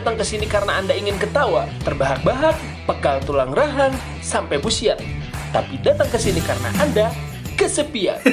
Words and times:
datang 0.00 0.16
ke 0.16 0.24
sini 0.24 0.48
karena 0.48 0.80
Anda 0.80 0.96
ingin 0.96 1.20
ketawa, 1.20 1.68
terbahak-bahak, 1.84 2.56
pegal 2.88 3.20
tulang 3.20 3.52
rahang, 3.52 3.92
sampai 4.24 4.56
busiat. 4.56 4.96
Tapi 5.52 5.76
datang 5.76 6.08
ke 6.08 6.16
sini 6.16 6.40
karena 6.40 6.72
Anda 6.80 7.12
kesepian. 7.52 8.16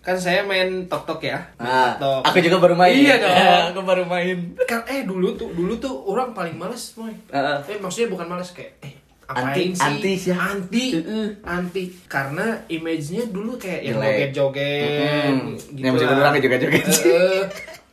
kan 0.00 0.16
saya 0.16 0.44
main 0.44 0.84
tok 0.84 1.04
tok 1.04 1.20
ya 1.22 1.48
Ah, 1.56 1.96
Tok. 1.96 2.24
aku 2.24 2.40
juga 2.40 2.56
baru 2.58 2.72
main. 2.74 2.92
Iya 2.94 3.16
dong. 3.16 3.36
aku 3.72 3.80
baru 3.80 4.04
main. 4.04 4.52
kan 4.64 4.84
eh 4.84 5.04
dulu 5.04 5.32
tuh 5.32 5.48
dulu 5.52 5.76
tuh 5.76 5.92
orang 6.04 6.32
paling 6.32 6.56
males 6.56 6.92
moy 6.94 7.12
Heeh. 7.28 7.56
eh 7.68 7.78
maksudnya 7.78 8.08
bukan 8.08 8.26
males 8.26 8.48
kayak 8.50 8.80
eh 8.80 8.99
Anti- 9.32 9.70
sih 9.70 9.80
anti 9.80 10.12
sih 10.16 10.32
anti 10.32 10.84
Heeh. 10.92 11.28
anti 11.40 11.82
karena 12.04 12.46
image-nya 12.66 13.28
dulu 13.28 13.54
kayak 13.54 13.80
yang 13.84 13.96
joget-joget 13.96 15.30
Mm-mm. 15.30 15.54
gitu 15.70 15.84
Yang 15.84 15.94
lah. 16.02 16.18
orang 16.20 16.34
joget-joget 16.38 16.84
sih. 16.86 17.04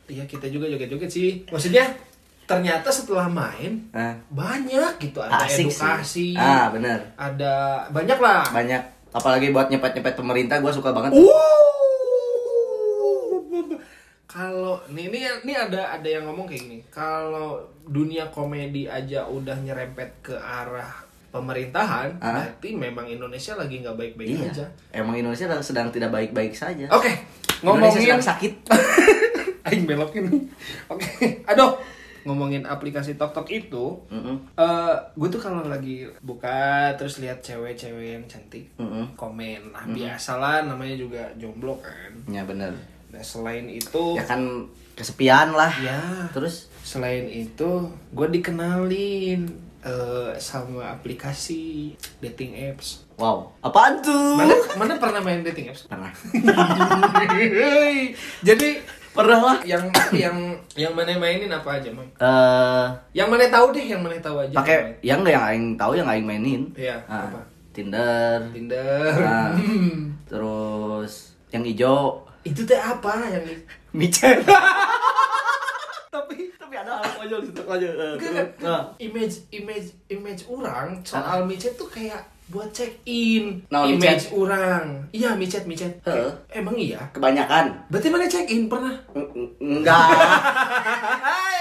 Iya 0.08 0.24
kita 0.24 0.48
juga 0.48 0.64
joget-joget 0.66 1.06
sih 1.06 1.30
maksudnya 1.46 1.84
ternyata 2.42 2.88
setelah 2.88 3.28
main 3.28 3.92
Ah, 3.92 4.16
banyak 4.28 4.96
gitu 4.98 5.20
ada 5.20 5.44
asik 5.44 5.68
edukasi 5.68 6.32
sih. 6.32 6.32
Ah, 6.32 6.72
benar. 6.72 6.96
ada 7.14 7.84
banyak 7.88 8.16
lah 8.16 8.40
Banyak 8.48 8.82
apalagi 9.08 9.50
buat 9.50 9.68
nyepet-nyepet 9.68 10.14
pemerintah 10.14 10.56
gua 10.58 10.68
suka 10.68 10.90
banget. 10.90 11.12
Uh. 11.12 11.28
Kalau 14.24 14.76
nih 14.88 15.08
ini 15.08 15.18
ini 15.42 15.52
ada 15.52 15.88
ada 15.90 16.04
yang 16.04 16.24
ngomong 16.24 16.44
kayak 16.44 16.60
gini. 16.62 16.78
Kalau 16.86 17.56
dunia 17.82 18.28
komedi 18.28 18.84
aja 18.84 19.24
udah 19.24 19.56
nyerempet 19.56 20.20
ke 20.22 20.36
arah 20.36 21.07
pemerintahan, 21.30 22.08
Ah. 22.18 22.40
berarti 22.40 22.72
memang 22.72 23.04
Indonesia 23.04 23.52
lagi 23.52 23.78
nggak 23.78 23.94
baik-baik 23.94 24.28
Iya. 24.30 24.48
aja. 24.48 24.66
Emang 24.92 25.14
Indonesia 25.14 25.44
sedang 25.60 25.88
tidak 25.88 26.08
baik-baik 26.10 26.52
saja. 26.52 26.88
Oke, 26.88 27.08
Indonesia 27.08 27.62
ngomongin 27.62 28.00
sedang 28.02 28.24
sakit. 28.24 28.52
Aing 29.66 29.84
belokin. 29.84 30.24
Oke, 30.86 31.06
aduh. 31.44 31.76
Ngomongin 32.18 32.60
aplikasi 32.62 33.14
TokTok 33.14 33.48
itu, 33.48 34.04
Mm-mm. 34.06 34.36
eh 34.52 34.94
gue 35.10 35.28
tuh 35.30 35.40
kalau 35.40 35.64
lagi 35.64 36.04
buka 36.20 36.92
terus 36.92 37.16
lihat 37.18 37.40
cewek-cewek 37.40 38.04
yang 38.12 38.24
cantik, 38.26 38.68
Mm-mm. 38.76 39.16
komen. 39.16 39.72
Nah, 39.72 39.84
biasalah 39.86 40.60
namanya 40.62 40.92
juga 40.94 41.24
jomblo 41.34 41.80
kan. 41.80 42.12
Ya 42.26 42.44
benar. 42.44 42.76
Nah, 43.08 43.22
selain 43.22 43.64
itu, 43.66 44.12
Ya 44.12 44.20
kan 44.22 44.44
kesepian 44.92 45.56
lah. 45.56 45.72
ya, 45.78 46.28
Terus 46.28 46.68
selain 46.82 47.24
itu, 47.26 47.88
gue 48.10 48.26
dikenalin 48.28 49.48
eh, 49.80 50.30
sama 50.36 50.90
aplikasi 50.90 51.92
dating 52.18 52.54
apps. 52.64 53.06
wow, 53.14 53.50
apaan 53.60 53.98
tuh? 53.98 54.34
Mana 54.34 54.54
mana 54.74 54.92
pernah 54.96 55.20
main 55.20 55.42
dating 55.42 55.68
apps? 55.68 55.86
Pernah. 55.86 56.10
Jadi 58.40 58.70
Pernah 59.08 59.40
lah. 59.42 59.58
yang 59.66 59.82
yang 60.14 60.36
yang 60.78 60.92
mana 60.94 61.10
mainin 61.18 61.50
apa 61.50 61.82
aja, 61.82 61.90
Mang? 61.90 62.06
Eh, 62.14 62.86
Yang 63.12 63.28
mana 63.28 63.44
tahu 63.50 63.66
deh, 63.74 63.82
yang 63.82 63.98
mana 63.98 64.14
tahu 64.16 64.38
aja. 64.38 64.54
pakai 64.54 64.94
yang 65.02 65.26
enggak 65.26 65.34
yang 65.34 65.44
aing 65.44 65.66
tahu 65.74 65.92
yang 65.94 66.06
aing 66.06 66.22
mainin. 66.22 66.62
Iya, 66.72 67.02
Ah, 67.10 67.26
apa? 67.26 67.40
Tinder. 67.74 68.46
Tinder. 68.54 69.14
Ah. 69.18 69.50
Terus 70.30 71.34
yang 71.50 71.64
hijau 71.64 72.22
Itu 72.42 72.62
teh 72.62 72.78
apa 72.78 73.10
yang 73.26 73.42
micet. 73.90 74.38
ada 76.80 76.92
hal 76.94 77.10
konyol 77.14 77.40
di 77.40 77.48
situ. 77.48 77.62
Aja. 77.62 77.86
Eh, 77.86 78.12
Enggak, 78.12 78.18
terus, 78.18 78.48
enggak. 78.56 78.72
ah. 78.72 78.82
image 78.98 79.34
image 79.50 79.88
image 80.08 80.42
orang 80.46 80.88
soal 81.02 81.38
micet 81.42 81.74
tuh 81.74 81.86
kayak 81.86 82.20
buat 82.48 82.70
check 82.70 83.04
in 83.04 83.60
Nah, 83.68 83.84
image 83.84 84.00
micet. 84.24 84.32
orang. 84.32 84.84
Iya 85.10 85.30
micet 85.34 85.64
micet. 85.64 86.00
Emang 86.48 86.72
iya? 86.74 87.04
Kebanyakan. 87.10 87.76
Berarti 87.86 88.08
mana 88.08 88.24
check 88.24 88.46
in 88.46 88.66
pernah? 88.66 88.96
Eng- 89.12 89.28
eng- 89.30 89.52
enggak 89.60 90.00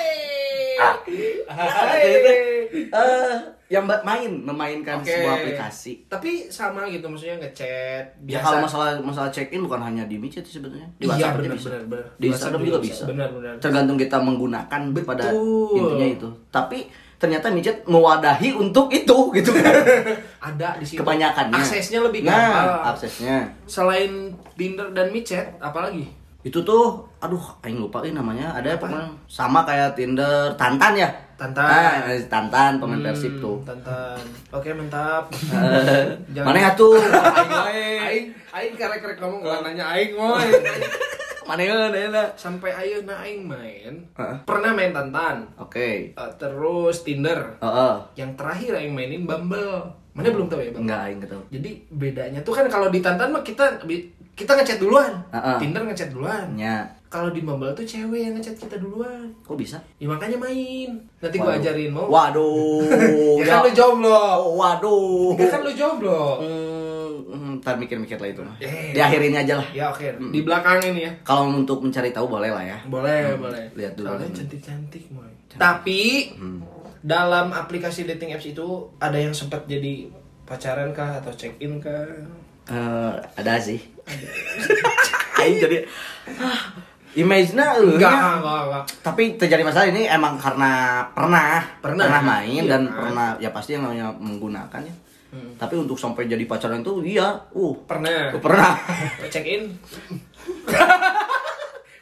Eh, 2.68 3.36
yang 3.68 3.84
main 3.84 4.32
memainkan 4.40 5.00
Oke. 5.00 5.12
sebuah 5.12 5.34
aplikasi 5.38 6.08
tapi 6.08 6.48
sama 6.48 6.88
gitu 6.88 7.04
maksudnya 7.04 7.36
ngechat 7.38 8.04
Ya 8.24 8.40
kalau 8.40 8.64
masalah 8.64 8.96
masalah 8.98 9.28
check 9.28 9.52
in 9.52 9.60
bukan 9.60 9.80
hanya 9.82 10.04
di 10.04 10.16
micet 10.16 10.40
sih 10.42 10.56
sebetulnya. 10.56 10.88
Di 10.96 11.04
iya 11.06 11.12
WhatsApp 11.28 11.32
aja 11.34 11.40
benar 11.42 11.52
bisa. 11.54 11.68
benar 11.68 11.84
benar 11.86 12.06
Di 12.16 12.26
Instagram 12.30 12.62
juga 12.62 12.80
bisa. 12.80 13.04
benar 13.06 13.30
benar 13.30 13.54
Tergantung 13.58 13.98
kita 13.98 14.18
menggunakan 14.18 14.82
pada 15.02 15.24
Betul. 15.26 15.76
intinya 15.76 16.08
itu. 16.10 16.30
Tapi 16.48 16.80
ternyata 17.18 17.48
micet 17.50 17.78
mewadahi 17.84 18.50
untuk 18.54 18.88
itu 18.88 19.18
gitu 19.36 19.52
kan. 19.54 19.74
ada 20.40 20.80
di 20.80 20.86
situ 20.86 21.00
Kebanyakannya. 21.00 21.58
aksesnya 21.58 22.00
lebih 22.02 22.24
gampang 22.24 22.68
Nah, 22.78 22.92
aksesnya. 22.94 23.38
selain 23.66 24.12
Tinder 24.54 24.88
dan 24.92 25.10
micet 25.10 25.44
apalagi 25.58 26.08
Itu 26.48 26.64
tuh 26.64 26.84
aduh 27.20 27.44
aing 27.60 27.76
lupa 27.78 28.00
ini 28.02 28.16
namanya. 28.16 28.56
Ada 28.56 28.74
Apa? 28.74 28.88
pokoknya 28.88 29.04
sama 29.28 29.68
kayak 29.68 29.92
Tinder, 29.94 30.56
Tantan 30.56 30.96
ya. 30.96 31.10
Tantan. 31.36 31.68
Ah, 31.68 32.08
Tantan 32.26 32.80
pemain 32.80 32.98
Hmm, 32.98 33.06
Persib 33.06 33.36
tuh. 33.38 33.60
Tantan. 33.62 34.18
Oke, 34.50 34.72
mantap. 34.72 35.28
Eh, 35.30 36.08
Jangan- 36.34 36.48
Mana 36.48 36.60
ya 36.64 36.72
tuh? 36.74 36.96
aing. 36.96 38.00
Aing 38.00 38.26
aing 38.50 38.74
karek-karek 38.74 39.20
ngomong 39.20 39.44
nggak 39.44 39.60
nanya 39.62 39.86
aing 39.92 40.16
moy. 40.16 40.48
Mana 41.48 41.62
ya? 41.62 41.76
Mana? 41.88 42.24
Sampai 42.34 42.72
ayeuna 42.72 43.22
aing 43.22 43.44
main. 43.44 43.94
Heeh. 44.10 44.38
Pernah 44.44 44.72
main 44.72 44.92
Tantan. 44.92 45.48
Oke. 45.58 46.12
Eh, 46.12 46.32
terus 46.36 47.04
Tinder. 47.04 47.60
Heeh. 47.60 47.96
Yang 48.16 48.32
terakhir 48.36 48.72
aing 48.78 48.92
mainin 48.92 49.24
Bumble. 49.24 49.84
Mana 50.12 50.28
belum 50.28 50.48
tahu 50.48 50.60
ya 50.60 50.72
Bumble? 50.72 50.84
Enggak 50.84 51.02
aing 51.06 51.20
ketahu. 51.22 51.44
Jadi 51.50 51.72
bedanya 51.90 52.40
tuh 52.42 52.52
kan 52.52 52.66
kalau 52.66 52.88
di 52.88 53.00
Tantan 53.00 53.30
mah 53.30 53.44
kita 53.44 53.78
kita 54.38 54.54
ngechat 54.54 54.78
duluan. 54.78 55.10
Heeh. 55.30 55.58
Tinder 55.58 55.82
ngechat 55.84 56.14
duluan. 56.14 56.46
Nya, 56.54 56.86
Kalau 57.08 57.32
di 57.32 57.40
Bumble 57.40 57.72
tuh 57.72 57.82
cewek 57.82 58.20
yang 58.22 58.34
ngechat 58.36 58.54
kita 58.54 58.78
duluan. 58.78 59.32
kok 59.40 59.56
bisa? 59.56 59.80
Ya 59.98 60.06
makanya 60.06 60.38
main. 60.38 60.94
Nanti 61.18 61.36
gua 61.36 61.56
Waduh. 61.56 61.58
ajarin 61.58 61.90
mau. 61.90 62.06
Waduh. 62.06 62.84
ya 63.40 63.46
kan 63.48 63.60
lu 63.64 63.72
jomblo. 63.72 64.12
Oh, 64.12 64.54
waduh. 64.56 65.34
Ya 65.34 65.48
kan 65.48 65.62
lu 65.62 65.72
jomblo. 65.72 66.38
Hmm, 66.38 67.10
hmm, 67.26 67.52
ntar 67.58 67.76
mikir-mikir 67.76 68.16
lah 68.16 68.30
itu. 68.30 68.44
Eh. 68.60 68.92
Diakhirin 68.92 69.34
aja 69.34 69.54
lah. 69.56 69.68
Ya 69.72 69.88
oke, 69.88 70.04
di 70.30 70.44
belakang 70.44 70.84
ini 70.86 71.08
ya. 71.08 71.12
Kalau 71.24 71.50
untuk 71.50 71.80
mencari 71.80 72.12
tahu 72.12 72.28
boleh 72.28 72.52
lah 72.52 72.62
ya. 72.62 72.78
Boleh, 72.86 73.34
boleh. 73.36 73.72
lihat 73.74 73.96
dulu. 73.96 74.12
Soalnya 74.12 74.30
cantik-cantik, 74.36 75.04
Moy. 75.10 75.32
Tapi 75.50 76.02
Hmm. 76.36 76.60
dalam 77.00 77.50
aplikasi 77.50 78.04
dating 78.06 78.32
apps 78.32 78.46
itu 78.46 78.68
ada 79.00 79.16
yang 79.16 79.32
sempat 79.32 79.64
jadi 79.64 80.12
pacaran 80.44 80.92
kah 80.92 81.18
atau 81.18 81.32
check 81.32 81.56
in 81.58 81.80
kah? 81.80 82.04
Eh, 82.68 83.12
ada 83.40 83.54
sih. 83.64 83.80
Aing 85.40 85.58
jadi 85.62 85.78
ah, 86.42 86.60
image-nya 87.16 87.68
eh, 87.80 87.96
Enggak, 87.96 88.12
enggak, 88.42 88.60
enggak. 88.68 88.84
Tapi 89.06 89.24
terjadi 89.40 89.64
masalah 89.64 89.88
ini 89.88 90.04
emang 90.10 90.36
karena 90.36 91.06
pernah 91.14 91.64
Pernah. 91.80 92.22
main 92.22 92.66
Iya 92.66 92.68
dan 92.68 92.82
kan? 92.90 92.96
pernah 93.00 93.28
ya 93.40 93.50
pasti 93.56 93.78
yang 93.78 93.88
namanya 93.88 94.12
menggunakan 94.20 94.82
ya. 94.84 94.96
Hmm. 95.28 95.52
Tapi 95.60 95.76
untuk 95.76 96.00
sampai 96.00 96.24
jadi 96.28 96.44
pacaran 96.48 96.82
itu 96.84 97.04
iya, 97.04 97.36
uh 97.52 97.74
Pernah. 97.88 98.36
pernah. 98.40 98.74
check 99.34 99.46
in? 99.48 99.64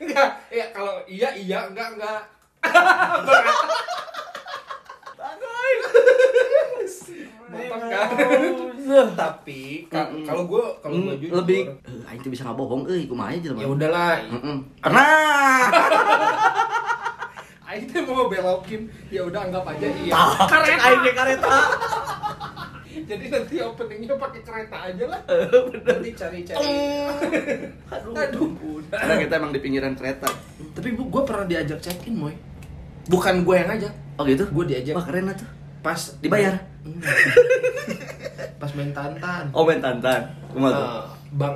enggak, 0.01 0.29
ya 0.53 0.65
kalau 0.73 1.01
iya 1.09 1.29
iya, 1.33 1.59
enggak 1.69 1.97
enggak. 1.97 2.21
Bapak 7.55 7.77
kan. 7.81 8.07
Tapi 9.17 9.61
ka- 9.87 10.11
kalau 10.21 10.43
gue 10.45 10.63
kalau 10.77 10.95
gue 10.95 11.09
Hmm, 11.09 11.17
jujur 11.17 11.35
lebih 11.39 11.59
eh, 11.81 12.07
aing 12.07 12.21
tuh 12.21 12.29
bisa 12.29 12.43
nggak 12.43 12.55
bohong 12.55 12.83
euy 12.85 13.03
kumaha 13.05 13.31
aja 13.31 13.49
ya 13.49 13.65
udahlah. 13.65 14.13
Pernah. 14.77 15.59
Aing 17.65 17.89
teh 17.89 17.97
mau 17.99 18.29
belokin, 18.29 18.81
ya 19.09 19.25
udah 19.25 19.41
anggap 19.41 19.65
aja 19.65 19.87
iya. 19.97 20.13
Kareta 20.45 20.85
aing 20.85 21.01
ge 21.01 21.11
kareta. 21.11 21.49
Jadi 23.09 23.25
nanti 23.27 23.55
openingnya 23.59 24.15
pakai 24.15 24.41
kereta 24.41 24.77
aja 24.85 25.05
lah. 25.05 25.19
Eh, 25.27 25.45
Nanti 25.83 26.09
cari-cari. 26.13 26.65
Aduh. 27.85 28.13
Aduh. 28.15 28.49
Karena 28.87 29.15
kita 29.19 29.33
emang 29.35 29.51
di 29.51 29.59
pinggiran 29.59 29.93
kereta. 29.93 30.29
Tapi 30.71 30.93
bu, 30.93 31.09
gue 31.09 31.21
pernah 31.21 31.43
diajak 31.43 31.81
check 31.81 32.05
in, 32.05 32.15
moy. 32.15 32.33
Bukan 33.05 33.43
gue 33.43 33.55
yang 33.55 33.67
ngajak, 33.67 33.93
Oh 34.15 34.23
gitu? 34.23 34.45
gue 34.45 34.65
diajak. 34.65 34.93
Wah 34.93 35.03
keren 35.03 35.29
tuh. 35.29 35.49
Pas 35.85 36.01
Dibayar? 36.17 36.57
Enggak. 36.81 37.13
Pas 38.57 38.71
main 38.73 38.89
tantan. 38.89 39.45
Oh 39.53 39.61
main 39.61 39.77
tantan. 39.77 40.25
Eh, 40.49 41.01
bang 41.31 41.55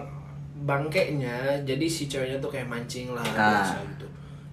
bangkeknya, 0.59 1.63
jadi 1.63 1.85
si 1.87 2.05
ceweknya 2.05 2.37
tuh 2.37 2.51
kayak 2.51 2.67
mancing 2.67 3.09
lah, 3.09 3.25
Ah. 3.25 3.63
biasa 3.63 3.75
gitu. 3.87 4.05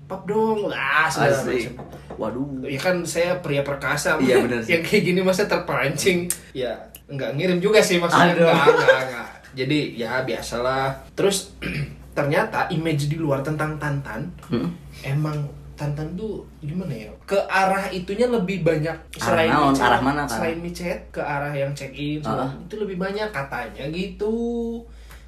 Pap 0.06 0.22
dong, 0.24 0.64
lah 0.64 1.10
Asik. 1.10 1.74
Waduh. 2.14 2.62
Ya 2.62 2.78
kan 2.78 3.02
saya 3.02 3.36
pria 3.36 3.60
perkasa 3.60 4.16
Iya, 4.16 4.40
bener 4.40 4.62
sih. 4.62 4.70
Yang 4.72 4.82
kayak 4.86 5.02
gini 5.04 5.20
masa 5.20 5.44
terpancing 5.44 6.30
Ya 6.54 6.72
nggak 7.04 7.36
ngirim 7.36 7.58
juga 7.58 7.82
sih 7.82 7.98
maksudnya 7.98 8.32
Aduh. 8.32 8.48
Nggak, 8.48 8.66
nggak, 8.72 9.02
nggak 9.04 9.28
Jadi 9.52 9.78
ya 9.94 10.22
biasalah 10.22 10.94
Terus 11.12 11.52
ternyata 12.16 12.70
image 12.70 13.06
di 13.06 13.18
luar 13.18 13.42
tentang 13.42 13.76
Tantan 13.76 14.30
Hmm. 14.46 14.70
Emang 15.02 15.36
Tantan 15.76 16.16
tuh 16.16 16.40
gimana 16.64 16.90
ya 16.90 17.12
Ke 17.28 17.36
arah 17.44 17.86
itunya 17.92 18.26
lebih 18.26 18.64
banyak 18.64 18.96
Arah 19.20 19.44
naon? 19.44 19.72
micet, 19.76 19.84
Arah 19.84 20.00
mana, 20.00 20.22
Kak? 20.24 20.40
Selain 20.40 20.58
micet 20.58 21.00
ke 21.12 21.20
arah 21.20 21.52
yang 21.52 21.70
check 21.76 21.92
in 21.92 22.24
Ah. 22.24 22.48
Itu 22.64 22.80
lebih 22.80 22.96
banyak 22.96 23.28
katanya 23.28 23.84
gitu 23.92 24.34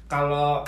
Kalau 0.09 0.65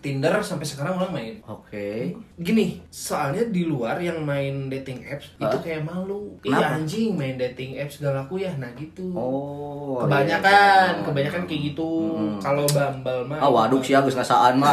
Tinder 0.00 0.32
sampai 0.40 0.64
sekarang 0.64 0.96
orang 0.96 1.12
main. 1.12 1.34
Oke. 1.44 2.16
Gini, 2.40 2.80
soalnya 2.88 3.44
di 3.52 3.68
luar 3.68 4.00
yang 4.00 4.24
main 4.24 4.72
dating 4.72 5.04
apps 5.04 5.36
itu 5.36 5.44
Hah? 5.44 5.60
kayak 5.60 5.84
malu. 5.84 6.40
Iya 6.40 6.80
anjing 6.80 7.12
main 7.20 7.36
dating 7.36 7.76
apps 7.76 8.00
gak 8.00 8.16
laku 8.16 8.40
ya, 8.40 8.48
nah 8.56 8.72
gitu. 8.80 9.12
Oh. 9.12 10.00
kebanyakan, 10.00 10.88
iya. 10.96 11.04
kebanyakan 11.04 11.42
kayak 11.44 11.62
gitu. 11.72 12.16
Kalau 12.40 12.64
Bumble 12.72 13.28
mah. 13.28 13.44
Ah 13.44 13.52
waduh 13.52 13.84
sih 13.84 13.92
agus 13.92 14.16
ngasaan 14.16 14.56
mah. 14.56 14.72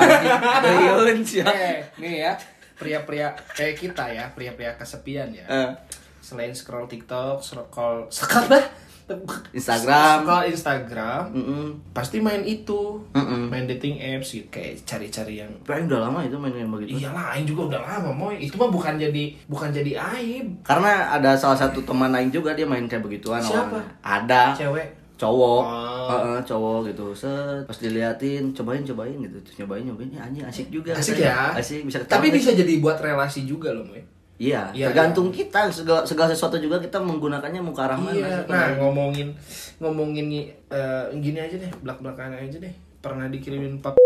Sih. 1.28 1.44
Eh, 1.48 1.76
nih 2.00 2.14
ya, 2.24 2.32
pria-pria 2.78 3.34
kayak 3.52 3.76
kita 3.76 4.06
ya, 4.08 4.30
pria-pria 4.32 4.78
kesepian 4.78 5.34
ya. 5.34 5.46
Eh, 5.50 5.70
Selain 6.22 6.52
scroll 6.52 6.86
TikTok, 6.86 7.40
scroll 7.40 8.06
scroll 8.12 8.48
lah. 8.52 8.66
Instagram. 9.56 10.28
Scroll 10.28 10.46
Instagram, 10.52 11.22
Mm-mm. 11.32 11.66
pasti 11.96 12.20
main 12.20 12.44
itu. 12.44 13.00
Mm-mm. 13.16 13.48
Main 13.48 13.64
dating 13.64 13.96
apps 13.96 14.36
gitu, 14.36 14.52
kayak 14.52 14.84
cari-cari 14.84 15.40
yang 15.40 15.52
Tapi 15.64 15.88
udah 15.88 16.12
lama 16.12 16.20
itu 16.28 16.36
main 16.36 16.52
yang 16.52 16.68
begitu. 16.68 17.00
Iyalah, 17.00 17.32
Aing 17.32 17.48
juga 17.48 17.72
udah 17.72 17.82
lama, 17.88 18.12
moy. 18.12 18.36
Itu 18.36 18.60
mah 18.60 18.68
bukan 18.68 19.00
jadi 19.00 19.32
bukan 19.48 19.72
jadi 19.72 19.96
aib. 19.96 20.60
Karena 20.68 21.16
ada 21.16 21.40
salah 21.40 21.56
satu 21.56 21.80
teman 21.88 22.12
lain 22.12 22.28
juga 22.28 22.52
dia 22.52 22.68
main 22.68 22.84
kayak 22.84 23.00
begituan 23.00 23.40
Siapa? 23.40 23.80
awalnya. 23.80 23.88
Ada. 24.04 24.44
Cewek. 24.60 24.88
Cowok. 25.16 25.64
Oh. 25.64 25.87
Heeh, 26.08 26.38
cowok 26.48 26.80
gitu. 26.92 27.06
Set, 27.12 27.64
pas 27.68 27.78
diliatin, 27.78 28.56
cobain 28.56 28.84
cobain 28.84 29.18
gitu. 29.20 29.38
Terus 29.44 29.56
nyobain 29.64 29.84
nyobain 29.84 30.10
ya 30.12 30.22
anjing 30.24 30.46
asik 30.48 30.68
juga. 30.72 30.92
Asik 30.96 31.20
ya. 31.20 31.52
Asik 31.54 31.84
bisa 31.84 32.00
Tapi 32.08 32.32
bisa 32.32 32.56
jadi 32.56 32.80
buat 32.80 32.98
relasi 33.00 33.44
juga 33.44 33.76
loh, 33.76 33.84
moy. 33.84 34.02
Iya, 34.38 34.70
Iya, 34.70 34.94
tergantung 34.94 35.34
kita 35.34 35.66
segala, 35.74 36.06
segala 36.06 36.30
sesuatu 36.30 36.62
juga 36.62 36.78
kita 36.78 37.02
menggunakannya 37.02 37.58
mau 37.58 37.74
ke 37.74 37.82
arah 37.82 37.98
mana. 37.98 38.14
Iya. 38.14 38.46
Nah, 38.46 38.70
ngomongin 38.78 39.34
ngomongin 39.82 40.30
eh, 40.70 41.04
gini 41.18 41.42
aja 41.42 41.58
deh, 41.58 41.72
belak-belakan 41.82 42.38
aja 42.38 42.62
deh. 42.62 42.74
Pernah 43.02 43.34
dikirimin 43.34 43.82
pap? 43.82 43.98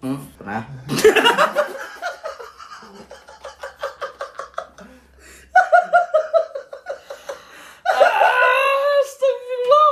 Hmm, 0.00 0.20
pernah. 0.40 0.64
Astagfirullah. 9.04 9.90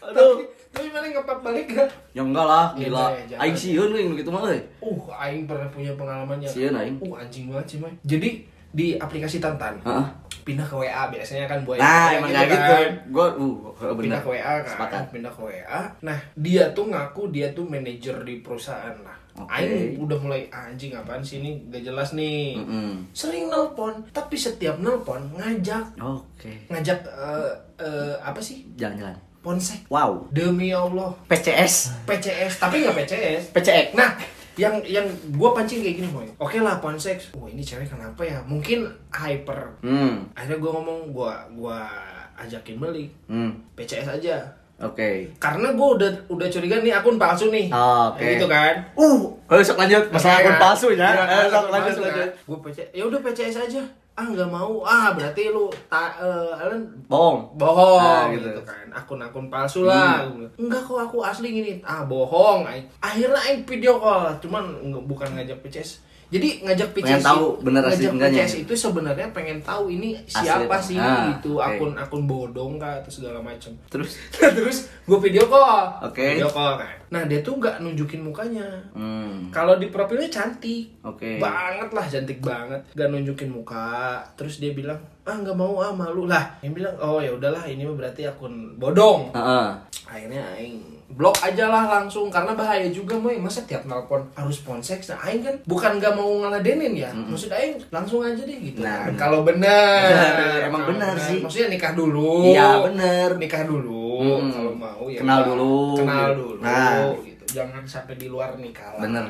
Tapi, 0.00 0.42
tapi 0.72 0.88
mana 0.92 1.06
ngepap 1.12 1.38
balik 1.40 1.66
gak? 1.72 1.88
Ya 2.12 2.22
enggak 2.36 2.46
lah, 2.46 2.66
Iya, 2.70 2.86
gila. 2.86 3.06
iya. 3.24 3.36
Aing 3.38 3.56
sieun 3.56 3.88
we 3.90 4.04
gitu 4.14 4.28
mah 4.28 4.44
euy. 4.44 4.60
Uh, 4.78 5.00
Aing 5.10 5.44
pernah 5.44 5.64
punya 5.66 5.92
pengalaman 5.92 6.36
yang 6.36 6.52
Sieun 6.52 6.72
aing. 6.72 6.96
Uh, 6.98 7.16
anjing 7.16 7.48
banget 7.48 7.66
sih, 7.66 7.78
Moy. 7.78 7.92
Jadi 8.02 8.44
di 8.68 8.92
aplikasi 8.94 9.40
Tantan 9.40 9.80
Heeh. 9.80 10.04
pindah 10.42 10.62
ke 10.62 10.76
WA 10.76 11.08
biasanya 11.08 11.48
kan 11.48 11.64
buat 11.64 11.80
Nah, 11.80 12.12
emang 12.12 12.28
kayak 12.28 12.48
gitu. 12.50 12.74
Gua 13.08 13.26
uh, 13.32 13.96
pindah 13.96 13.96
bener. 13.96 14.20
ke 14.20 14.28
WA 14.30 14.52
kan 14.60 14.68
Sepakat. 14.68 15.02
pindah 15.08 15.32
ke 15.32 15.40
WA 15.40 15.80
nah 15.98 16.18
dia 16.36 16.68
tuh 16.70 16.86
ngaku 16.86 17.32
dia 17.32 17.48
tuh 17.50 17.64
manajer 17.64 18.20
di 18.20 18.38
perusahaan 18.38 18.92
lah 19.00 19.16
Oke. 19.34 19.48
Aing 19.50 19.96
udah 19.96 20.18
mulai 20.18 20.44
anjing 20.48 20.92
apaan 20.92 21.20
sih 21.20 21.40
ini 21.40 21.64
gak 21.66 21.82
jelas 21.82 22.12
nih 22.12 22.52
Mm-mm. 22.54 23.08
sering 23.10 23.48
nelpon 23.48 23.96
tapi 24.10 24.36
setiap 24.36 24.76
nelpon 24.76 25.24
ngajak 25.34 25.96
Oke. 25.96 26.52
ngajak 26.68 27.00
eh, 27.02 27.50
eh, 27.78 28.14
apa 28.18 28.38
sih 28.38 28.60
Jalan-jalan. 28.76 29.16
Ponsek 29.46 29.86
Wow. 29.86 30.26
demi 30.28 30.74
Allah 30.74 31.14
PCS. 31.24 32.02
PCS 32.02 32.58
tapi 32.58 32.82
nggak 32.82 32.98
PCS 32.98 33.42
PCX. 33.54 33.94
Nah, 33.94 34.18
yang 34.56 34.74
yang 34.82 35.06
gue 35.28 35.50
pancing 35.52 35.80
kayak 35.80 35.96
gini, 35.96 36.08
boy. 36.08 36.26
Oke 36.36 36.58
lah, 36.58 36.80
ponsek. 36.80 37.22
Wah, 37.32 37.46
ini 37.46 37.60
cewek 37.60 37.86
kenapa 37.86 38.20
ya? 38.20 38.42
Mungkin 38.42 38.82
hyper. 39.08 39.78
Hmm. 39.80 40.26
Akhirnya 40.32 40.58
gue 40.58 40.70
ngomong, 40.72 40.98
gue 41.08 41.32
gua 41.54 41.86
ajakin 42.34 42.76
beli 42.76 43.06
Hmm. 43.26 43.54
PCS 43.74 44.10
aja. 44.12 44.42
Oke. 44.76 45.30
Karena 45.38 45.72
gue 45.72 45.88
udah 45.94 46.10
udah 46.26 46.48
curiga 46.50 46.76
nih 46.78 46.92
akun 46.92 47.16
palsu 47.16 47.48
nih. 47.48 47.68
Oke. 47.68 48.18
Kayak 48.18 48.32
gitu 48.34 48.46
kan. 48.46 48.74
Uh, 48.92 49.20
ayo 49.46 49.62
sok 49.62 49.78
lanjut 49.78 50.04
masalah 50.10 50.36
akun 50.38 50.56
palsu 50.58 50.86
ya. 50.90 51.06
Iya, 51.06 51.22
Eh, 51.22 51.46
sok 51.46 51.56
akun 51.62 51.72
lanjut 51.72 51.94
lanjut. 51.94 52.12
kan. 52.12 52.28
Gue 52.42 52.58
PCS. 52.64 52.88
Ya 52.90 53.02
udah 53.04 53.20
PCS 53.22 53.56
aja. 53.62 53.82
Ah, 54.16 54.24
nggak 54.24 54.48
mau. 54.48 54.80
Ah, 54.80 55.12
berarti 55.12 55.52
lu 55.52 55.68
tak 55.86 56.16
eh 56.16 56.52
Alan 56.56 56.80
Bohong. 57.04 57.52
bohong 57.52 58.00
Ah, 58.00 58.32
gitu. 58.32 58.48
gitu. 58.48 58.62
kan 58.64 58.88
akun-akun 58.88 59.52
palsu 59.52 59.84
lah 59.84 60.24
enggak 60.56 60.80
kok 60.80 60.96
aku 60.98 61.20
asli 61.20 61.52
gini 61.52 61.84
ah 61.84 62.00
bohong 62.02 62.64
akhirnya 62.98 63.36
aing 63.44 63.60
video 63.62 64.00
call 64.00 64.32
cuman 64.40 64.64
bukan 65.04 65.36
ngajak 65.36 65.60
PCS 65.60 66.00
jadi 66.26 66.48
ngajak 66.60 66.88
PCS 66.90 67.06
Pengen 67.06 67.22
tahu 67.22 67.46
bener 67.62 67.82
asli 67.82 68.04
ngajak. 68.08 68.34
PCS 68.42 68.52
itu 68.62 68.74
sebenarnya 68.74 69.26
pengen 69.30 69.58
tahu 69.60 69.84
ini 69.88 70.18
Asli 70.18 70.42
siapa 70.42 70.66
apa? 70.66 70.78
sih 70.78 70.96
Ah, 70.96 71.30
itu 71.30 71.52
oke. 71.54 71.62
akun 71.62 71.92
akun 71.94 72.22
bodong 72.24 72.72
kah 72.76 72.98
atau 72.98 73.10
segala 73.10 73.38
macam 73.38 73.70
Terus 73.86 74.18
terus 74.58 74.78
gue 75.02 75.18
video 75.20 75.46
call 75.46 76.02
Oke. 76.02 76.34
video 76.34 76.46
call 76.46 76.76
kan 76.76 76.98
nah 77.06 77.22
dia 77.22 77.38
tuh 77.38 77.54
nggak 77.56 77.78
nunjukin 77.78 78.18
mukanya 78.20 78.66
hmm. 78.90 79.54
kalau 79.54 79.78
di 79.78 79.86
profilnya 79.86 80.26
cantik 80.26 80.90
Oke. 81.00 81.38
banget 81.38 81.88
lah 81.90 82.02
cantik 82.04 82.42
banget 82.42 82.82
gak 82.90 83.06
nunjukin 83.06 83.46
muka 83.48 84.18
terus 84.34 84.58
dia 84.58 84.70
bilang 84.70 84.98
ah 85.26 85.34
nggak 85.34 85.52
mau 85.52 85.74
ah 85.76 85.90
malu 85.90 86.24
lah 86.24 86.46
yang 86.60 86.70
bilang 86.72 86.94
oh 86.96 87.18
ya 87.18 87.30
udahlah 87.30 87.62
ini 87.62 87.82
berarti 87.84 88.22
akun 88.24 88.54
bodong 88.76 89.26
Heeh. 89.30 89.66
akhirnya 90.06 90.42
aing 90.54 90.78
blok 91.08 91.34
aja 91.40 91.66
lah 91.66 91.86
langsung 91.88 92.28
karena 92.28 92.52
bahaya 92.52 92.86
juga 92.88 93.14
moy 93.14 93.34
masa 93.36 93.62
tiap 93.62 93.82
nelpon 93.84 94.22
harus 94.32 94.60
ponsek 94.60 95.02
nah 95.04 95.18
aing 95.20 95.40
kan 95.40 95.54
bukan 95.64 95.92
gak 95.96 96.12
mau 96.12 96.30
ngeladenin 96.40 96.94
ya 96.96 97.10
maksud 97.10 97.48
aing 97.48 97.74
langsung 97.88 98.20
aja 98.20 98.38
deh 98.38 98.58
gitu 98.60 98.80
Nah, 98.80 99.06
kan. 99.06 99.14
kalau 99.16 99.42
bener 99.42 100.06
Bener, 100.06 100.58
emang 100.64 100.82
bener 100.88 101.14
sih. 101.16 101.38
maksudnya 101.40 101.68
nikah 101.68 101.92
dulu 101.92 102.46
Iya, 102.48 102.82
bener. 102.84 103.28
nikah 103.36 103.62
dulu 103.64 104.06
Mm. 104.16 104.48
kalau 104.48 104.72
mau 104.72 105.04
ya 105.06 105.20
Kenal 105.20 105.38
udah. 105.38 105.48
dulu. 105.50 105.74
kenal 105.98 106.28
dulu 106.32 106.54
Nah. 106.58 107.12
gitu 107.20 107.44
jangan 107.52 107.82
sampai 107.84 108.14
di 108.14 108.26
luar 108.26 108.54
nikah 108.56 108.94
lah 108.94 109.02
Bener. 109.02 109.24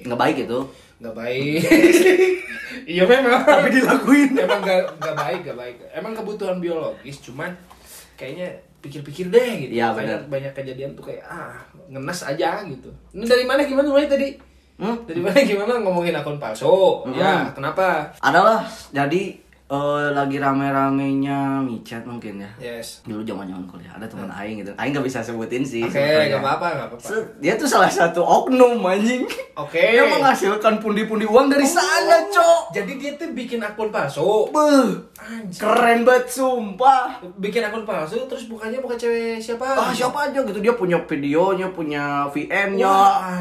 Nggak 0.00 0.16
baik 0.16 0.36
itu. 0.44 0.58
Nggak 1.00 1.14
baik. 1.14 1.60
Iya 2.80 3.02
memang. 3.02 3.42
Tapi 3.42 3.68
dilakuin. 3.72 4.30
emang 4.36 4.62
nggak 4.62 4.82
nggak 4.96 5.16
baik 5.16 5.38
nggak 5.42 5.58
baik. 5.58 5.76
Emang 5.90 6.12
kebutuhan 6.12 6.58
biologis 6.58 7.18
cuman 7.20 7.50
kayaknya 8.14 8.46
pikir-pikir 8.80 9.26
deh 9.28 9.50
gitu. 9.60 9.72
Iya, 9.74 9.90
Banyak- 9.90 10.26
benar. 10.26 10.30
banyak 10.30 10.52
kejadian 10.54 10.90
tuh 10.94 11.04
kayak 11.06 11.22
ah 11.24 11.58
ngenes 11.86 12.20
aja 12.24 12.62
gitu. 12.64 12.90
Ini 13.10 13.26
dari 13.26 13.44
mana 13.44 13.62
gimana 13.62 13.90
mulai 13.90 14.06
tadi? 14.06 14.38
Hmm? 14.80 14.96
dari 15.04 15.20
mana 15.20 15.36
gimana 15.44 15.72
ngomongin 15.76 16.14
akun 16.14 16.40
palsu? 16.40 17.04
Ya 17.12 17.50
kenapa? 17.52 18.14
Adalah 18.16 18.64
jadi 18.88 19.36
eh, 19.70 20.08
lagi 20.10 20.36
rame-ramenya 20.36 21.38
micet 21.60 22.02
mungkin 22.02 22.38
ya. 22.38 22.50
yes 22.58 23.00
Dulu 23.02 23.22
zaman-zaman 23.22 23.64
kuliah 23.64 23.92
ada 23.92 24.04
teman 24.04 24.26
aing 24.28 24.60
gitu. 24.60 24.72
Aing 24.74 24.90
nggak 24.90 25.06
bisa 25.06 25.20
sebutin 25.20 25.62
sih. 25.62 25.82
oke 25.82 25.92
sebetulnya. 25.92 26.26
nggak 26.28 26.42
apa-apa 26.42 26.66
apa-apa 26.90 27.38
Dia 27.38 27.54
tuh 27.54 27.64
salah 27.64 27.86
satu 27.88 28.20
oknum 28.20 28.82
anjing. 28.82 29.24
oke 29.54 29.78
Dia 29.78 30.04
menghasilkan 30.04 30.78
pundi-pundi 30.78 31.22
uang 31.22 31.46
dari 31.48 31.64
sana, 31.64 32.26
Cok. 32.26 32.72
jadi 32.72 32.92
dia 32.96 33.12
tuh 33.14 33.30
bikin 33.30 33.60
akun 33.60 33.88
palsu 33.88 34.50
Beuh, 34.50 35.06
Anjir. 35.16 35.60
keren 35.60 36.02
banget 36.02 36.26
sumpah. 36.28 37.22
bikin 37.36 37.62
akun 37.62 37.84
palsu 37.84 38.26
terus 38.26 38.46
bukannya 38.46 38.78
bukan 38.78 38.96
cewek 38.96 39.38
siapa 39.38 39.64
Ah 39.70 39.92
siapa 39.92 40.26
aja 40.26 40.42
gitu 40.42 40.58
dia 40.58 40.74
punya 40.74 40.98
videonya, 41.00 41.70
punya 41.70 42.04
VM-nya, 42.28 42.94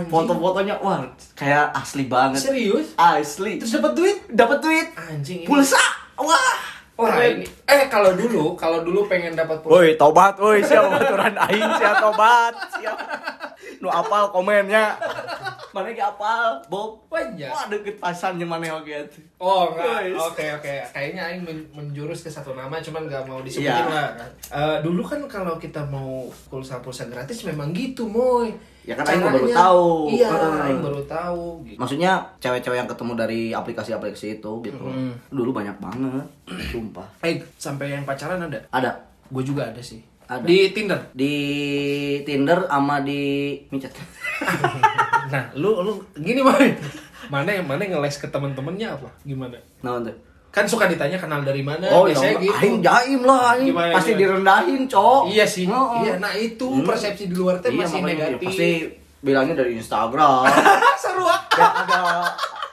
foto-fotonya, 0.05 0.75
wah 0.77 1.01
kayak 1.33 1.73
asli 1.73 2.05
banget. 2.05 2.39
serius 2.43 2.93
Asli. 2.95 3.57
terus 3.57 3.73
dapat 3.73 3.93
duit 3.93 4.17
dapat 4.29 4.57
duit, 4.59 4.87
anjing 4.95 5.39
ini 5.39 5.47
pulsa, 5.47 5.79
wah. 6.19 6.57
Wah, 6.99 7.15
ini 7.23 7.47
eh 7.63 7.87
kalau 7.87 8.11
dulu, 8.11 8.59
kalau 8.59 8.83
dulu 8.83 9.07
pengen 9.07 9.31
dapat 9.31 9.63
pulsa. 9.63 9.71
Woi, 9.71 9.95
tobat, 9.95 10.35
woi, 10.35 10.59
siapa 10.59 10.91
baturan 10.91 11.31
aing 11.47 11.71
sia 11.79 11.95
tobat, 11.95 12.51
siap. 12.75 12.99
Nu 13.79 13.87
apal 13.87 14.27
komennya. 14.29 14.99
Mana 15.71 15.95
ge 15.95 16.03
apal, 16.03 16.59
Bob? 16.67 17.07
Banyak. 17.07 17.47
Wah, 17.47 17.71
deket 17.71 18.03
pasannya 18.03 18.43
mana 18.43 18.75
oge 18.75 18.91
atuh. 18.91 19.23
Oh, 19.39 19.71
enggak. 19.71 20.11
Oke, 20.11 20.43
oke. 20.51 20.73
Kayaknya 20.91 21.21
aing 21.23 21.41
men- 21.47 21.69
menjurus 21.71 22.19
ke 22.19 22.27
satu 22.27 22.51
nama 22.51 22.75
cuman 22.75 23.07
nggak 23.07 23.23
mau 23.23 23.39
disebutin 23.39 23.79
Iya. 23.79 23.87
lah. 23.87 24.09
Eh, 24.51 24.77
dulu 24.83 24.99
kan 24.99 25.23
kalau 25.31 25.55
kita 25.55 25.87
mau 25.87 26.27
pulsa-pulsa 26.51 27.07
gratis 27.07 27.47
memang 27.47 27.71
gitu, 27.71 28.11
Moy. 28.11 28.51
Ya 28.89 28.97
kan 28.97 29.05
aing 29.05 29.21
baru 29.21 29.45
Caranya- 29.45 29.57
tahu. 29.61 29.87
Iya, 30.09 30.29
aing 30.65 30.81
baru 30.81 31.01
tahu 31.05 31.43
gitu. 31.69 31.77
Maksudnya 31.77 32.11
cewek-cewek 32.41 32.77
yang 32.81 32.89
ketemu 32.89 33.13
dari 33.13 33.41
aplikasi-aplikasi 33.53 34.41
itu 34.41 34.51
gitu. 34.65 34.81
Mm. 34.81 35.13
Dulu 35.29 35.53
banyak 35.53 35.77
banget, 35.77 36.25
sumpah. 36.73 37.05
Eh, 37.21 37.37
sampai 37.61 37.93
yang 37.93 38.01
pacaran 38.09 38.41
ada? 38.41 38.57
Ada 38.73 39.09
Gue 39.29 39.45
juga 39.45 39.69
ada 39.69 39.77
sih. 39.77 40.01
Ada. 40.25 40.45
Di 40.45 40.73
Tinder. 40.73 40.97
di 41.13 41.33
Tinder 42.25 42.65
sama 42.65 43.01
di 43.05 43.53
micet. 43.69 43.93
nah, 45.33 45.53
lu 45.53 45.85
lu 45.85 45.93
gini, 46.17 46.41
Moy. 46.41 46.73
Mana 47.29 47.53
yang 47.53 47.69
mana 47.69 47.85
yang 47.85 47.97
ngeles 47.97 48.17
ke 48.17 48.25
temen-temennya 48.29 48.97
apa? 48.97 49.09
Gimana? 49.21 49.57
Nah, 49.85 50.01
tuh. 50.01 50.17
Kan 50.49 50.65
suka 50.65 50.85
ditanya 50.85 51.13
kenal 51.15 51.41
dari 51.41 51.61
mana, 51.61 51.85
Oh, 51.87 52.03
ya 52.03 52.11
biasanya 52.11 52.31
Allah. 52.31 52.43
gitu. 52.43 52.57
aing 52.57 52.77
jaim 52.81 53.21
lah, 53.21 53.41
aing 53.53 53.67
Gimana, 53.69 53.91
pasti 53.93 54.11
gimana? 54.11 54.21
direndahin, 54.23 54.81
Cok. 54.85 55.21
Iya 55.29 55.45
sih. 55.45 55.65
Heeh. 55.65 55.99
Iya, 56.01 56.13
nah 56.17 56.33
itu 56.33 56.67
Hmm. 56.67 56.83
persepsi 56.83 57.23
di 57.25 57.35
luar 57.35 57.55
teh 57.57 57.69
Iya, 57.69 57.79
masih 57.79 57.99
makanya 57.99 58.09
negatif. 58.33 58.47
Pasti 58.49 58.69
bilangnya 59.19 59.55
dari 59.55 59.71
Instagram. 59.75 60.41
Seru 61.01 61.23
ah. 61.23 61.39
agak 61.45 62.25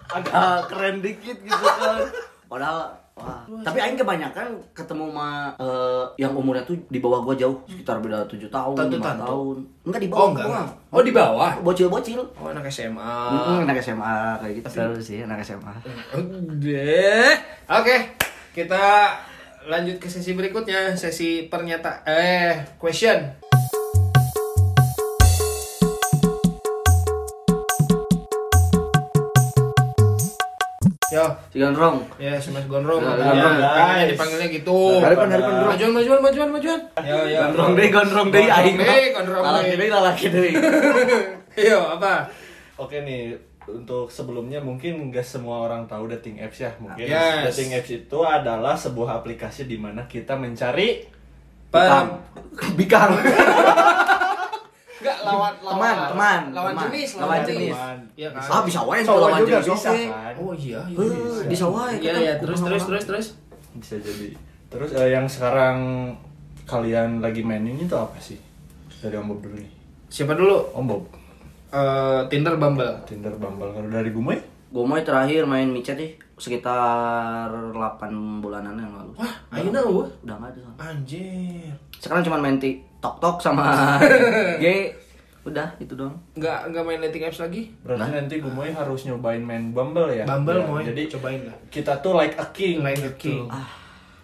agak 0.08 0.56
keren 0.66 0.96
dikit 0.98 1.36
gitu 1.38 1.52
kan. 1.76 2.00
Padahal 2.46 2.96
Wah. 3.16 3.40
Tapi 3.64 3.80
aing 3.80 3.96
kebanyakan 3.96 4.44
ketemu 4.70 5.08
sama 5.08 5.48
eh, 5.56 6.04
yang 6.18 6.36
umurnya 6.36 6.60
tuh 6.62 6.76
di 6.86 7.00
bawah 7.00 7.24
gua 7.24 7.32
jauh, 7.32 7.56
sekitar 7.64 7.96
beda 7.96 8.28
7 8.28 8.44
tahun, 8.46 8.76
Tentu, 8.76 8.96
5 8.96 9.02
tentu. 9.02 9.24
tahun. 9.24 9.56
Enggak 9.82 10.00
di 10.00 10.06
Oh 10.06 10.12
bawah 10.12 10.28
enggak. 10.28 10.44
gua. 10.44 10.60
Oh 10.90 11.00
di 11.00 11.12
bawah. 11.12 11.52
Bocil-bocil. 11.64 12.20
Oh 12.36 12.46
anak 12.46 12.68
SMA. 12.68 13.14
Mm, 13.32 13.64
anak 13.64 13.80
SMA 13.80 14.14
kayak 14.36 14.54
gitu. 14.54 14.68
Seru 14.68 14.96
sih 15.00 15.24
anak 15.24 15.40
SMA. 15.40 15.72
Deh. 16.60 17.32
Oke, 17.66 17.96
kita 18.52 18.84
lanjut 19.64 19.96
ke 19.96 20.06
sesi 20.06 20.36
berikutnya, 20.36 20.92
sesi 20.92 21.48
pernyataan 21.48 22.04
eh 22.04 22.52
question. 22.76 23.16
Yo, 31.06 31.22
Si 31.48 31.56
Gondrong. 31.56 32.02
ya 32.18 32.34
Smash 32.36 32.66
Gondrong. 32.66 32.98
Ya, 32.98 33.06
makanya. 33.08 33.30
Gondrong, 33.30 33.56
Makanya 33.62 33.94
guys. 33.94 34.08
dipanggilnya 34.10 34.48
gitu. 34.50 34.78
Harapan 34.98 35.28
harapan 35.28 35.46
Gondrong. 35.46 35.70
Majuan, 35.70 35.92
majuan, 35.94 36.20
majuan, 36.20 36.48
majuan. 36.50 36.80
Yo, 36.98 37.16
yo. 37.24 37.40
Gondrong 37.46 37.72
deh, 37.72 37.88
gondrong 37.88 38.28
deh 38.28 38.42
Gondrong 38.42 38.58
aing. 38.60 38.76
deh, 38.76 39.04
gondrong 39.12 39.42
Lalaki 39.44 39.72
deh. 39.72 39.88
lalaki 39.88 40.24
deh. 40.28 40.50
Yo, 41.70 41.78
apa? 41.88 42.28
Oke 42.76 43.00
nih, 43.00 43.32
untuk 43.64 44.06
sebelumnya 44.08 44.58
mungkin 44.58 45.08
nggak 45.08 45.24
semua 45.24 45.64
orang 45.64 45.86
tahu 45.86 46.04
dating 46.10 46.36
apps 46.38 46.60
ya. 46.60 46.74
Mungkin 46.76 47.06
Yes. 47.06 47.48
dating 47.50 47.72
apps 47.72 47.90
itu 47.96 48.18
adalah 48.20 48.74
sebuah 48.74 49.16
aplikasi 49.16 49.64
di 49.64 49.74
mana 49.74 50.04
kita 50.04 50.34
mencari 50.34 51.06
Pem 51.66 52.06
Bikang. 52.74 53.14
Enggak 54.96 55.16
lawan 55.22 55.52
lawan 55.60 55.76
Teman, 55.76 55.96
teman, 56.08 56.40
lawan 56.50 56.72
teman. 56.72 56.84
jenis, 56.88 57.10
Lawan 57.16 57.40
jenis. 57.42 57.76
Iya 58.14 58.28
kan? 58.30 58.42
Ah, 58.48 58.62
bisa 58.62 58.80
wae 58.80 59.00
Cowok 59.00 59.20
lawan 59.22 59.40
jenis, 59.42 59.64
bisa 59.66 59.90
oke. 59.90 60.04
kan? 60.08 60.34
Oh 60.36 60.52
iya, 60.52 60.80
iya. 60.86 61.44
Bisa. 61.44 61.64
wae. 61.66 61.92
Iya, 61.94 62.10
kan 62.10 62.20
iya, 62.20 62.34
terus 62.36 62.58
terus 62.60 62.82
terus 62.84 63.04
terus. 63.04 63.26
bisa 63.74 63.94
jadi. 63.98 64.28
Terus 64.66 64.90
eh, 64.92 65.08
yang 65.10 65.26
sekarang 65.26 65.76
kalian 66.64 67.20
lagi 67.20 67.40
mainin 67.40 67.76
itu 67.76 67.92
apa 67.92 68.16
sih? 68.16 68.40
Dari 68.96 69.14
Om 69.14 69.28
Bob 69.28 69.40
dulu 69.40 69.56
nih. 69.56 69.72
Siapa 70.08 70.32
dulu? 70.32 70.56
Om 70.72 70.86
Bob, 70.86 71.04
Eh, 71.68 72.20
Tinder 72.26 72.56
Bumble. 72.56 72.88
Tinder, 73.04 73.34
Bumble. 73.34 73.68
Kalau 73.68 73.90
dari 73.90 74.08
Gumoy? 74.08 74.38
Gue 74.66 74.82
mau 74.82 74.96
terakhir 74.96 75.44
main 75.44 75.66
micet 75.66 75.94
sih 75.94 76.10
sekitar 76.36 77.48
8 77.50 77.74
bulanan 78.38 78.74
yang 78.74 78.92
lalu. 78.92 79.12
Wah, 79.14 79.34
ayeuna 79.50 79.80
lu. 79.80 80.06
Udah 80.22 80.36
enggak 80.36 80.52
ada. 80.54 80.90
Anjir. 80.90 81.68
Sekarang 81.96 82.22
cuma 82.22 82.38
main 82.38 82.56
ti 82.56 82.80
tok 82.98 83.16
tok 83.18 83.36
sama 83.38 83.96
G. 84.62 84.92
Udah 85.42 85.78
itu 85.78 85.94
doang. 85.94 86.18
Enggak 86.34 86.66
enggak 86.66 86.82
main 86.82 87.00
dating 87.00 87.22
apps 87.24 87.38
lagi? 87.38 87.70
Berarti 87.80 88.10
nanti 88.10 88.34
Gumoy 88.38 88.70
harus 88.70 89.06
nyobain 89.06 89.38
main 89.38 89.70
Bumble 89.70 90.10
ya? 90.12 90.26
Bumble 90.26 90.58
Ya, 90.58 90.66
mau 90.66 90.82
Jadi 90.82 91.02
cobain 91.08 91.46
lah. 91.46 91.54
kita 91.70 92.02
tuh 92.02 92.12
like 92.12 92.34
a 92.34 92.46
king. 92.50 92.82
Like 92.82 92.98
a 92.98 93.14
gitu. 93.14 93.46
king. 93.46 93.46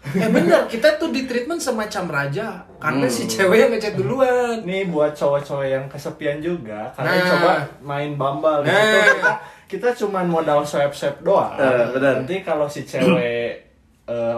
Eh 0.03 0.27
bener, 0.27 0.67
kita 0.67 0.99
tuh 0.99 1.15
di 1.15 1.31
treatment 1.31 1.63
semacam 1.63 2.05
raja 2.11 2.67
karena 2.77 3.07
si 3.07 3.23
cewek 3.25 3.55
yang 3.57 3.71
ngechat 3.71 3.95
duluan. 3.95 4.59
Ini 4.61 4.91
buat 4.91 5.15
cowok-cowok 5.15 5.63
yang 5.65 5.87
kesepian 5.87 6.43
juga, 6.43 6.91
Nah. 6.91 7.07
kalian 7.07 7.23
coba 7.29 7.51
main 7.81 8.11
Bumble 8.13 8.61
di 8.61 8.67
Nah. 8.67 8.83
situ 8.83 8.99
kita 9.15 9.33
kita 9.69 9.89
cuman 9.97 10.27
modal 10.27 10.67
swipe-swipe 10.67 11.23
doang. 11.23 11.55
Eh, 11.55 11.87
benar. 11.95 12.19
Nanti 12.19 12.43
kalau 12.43 12.67
si 12.67 12.83
cewek 12.83 13.72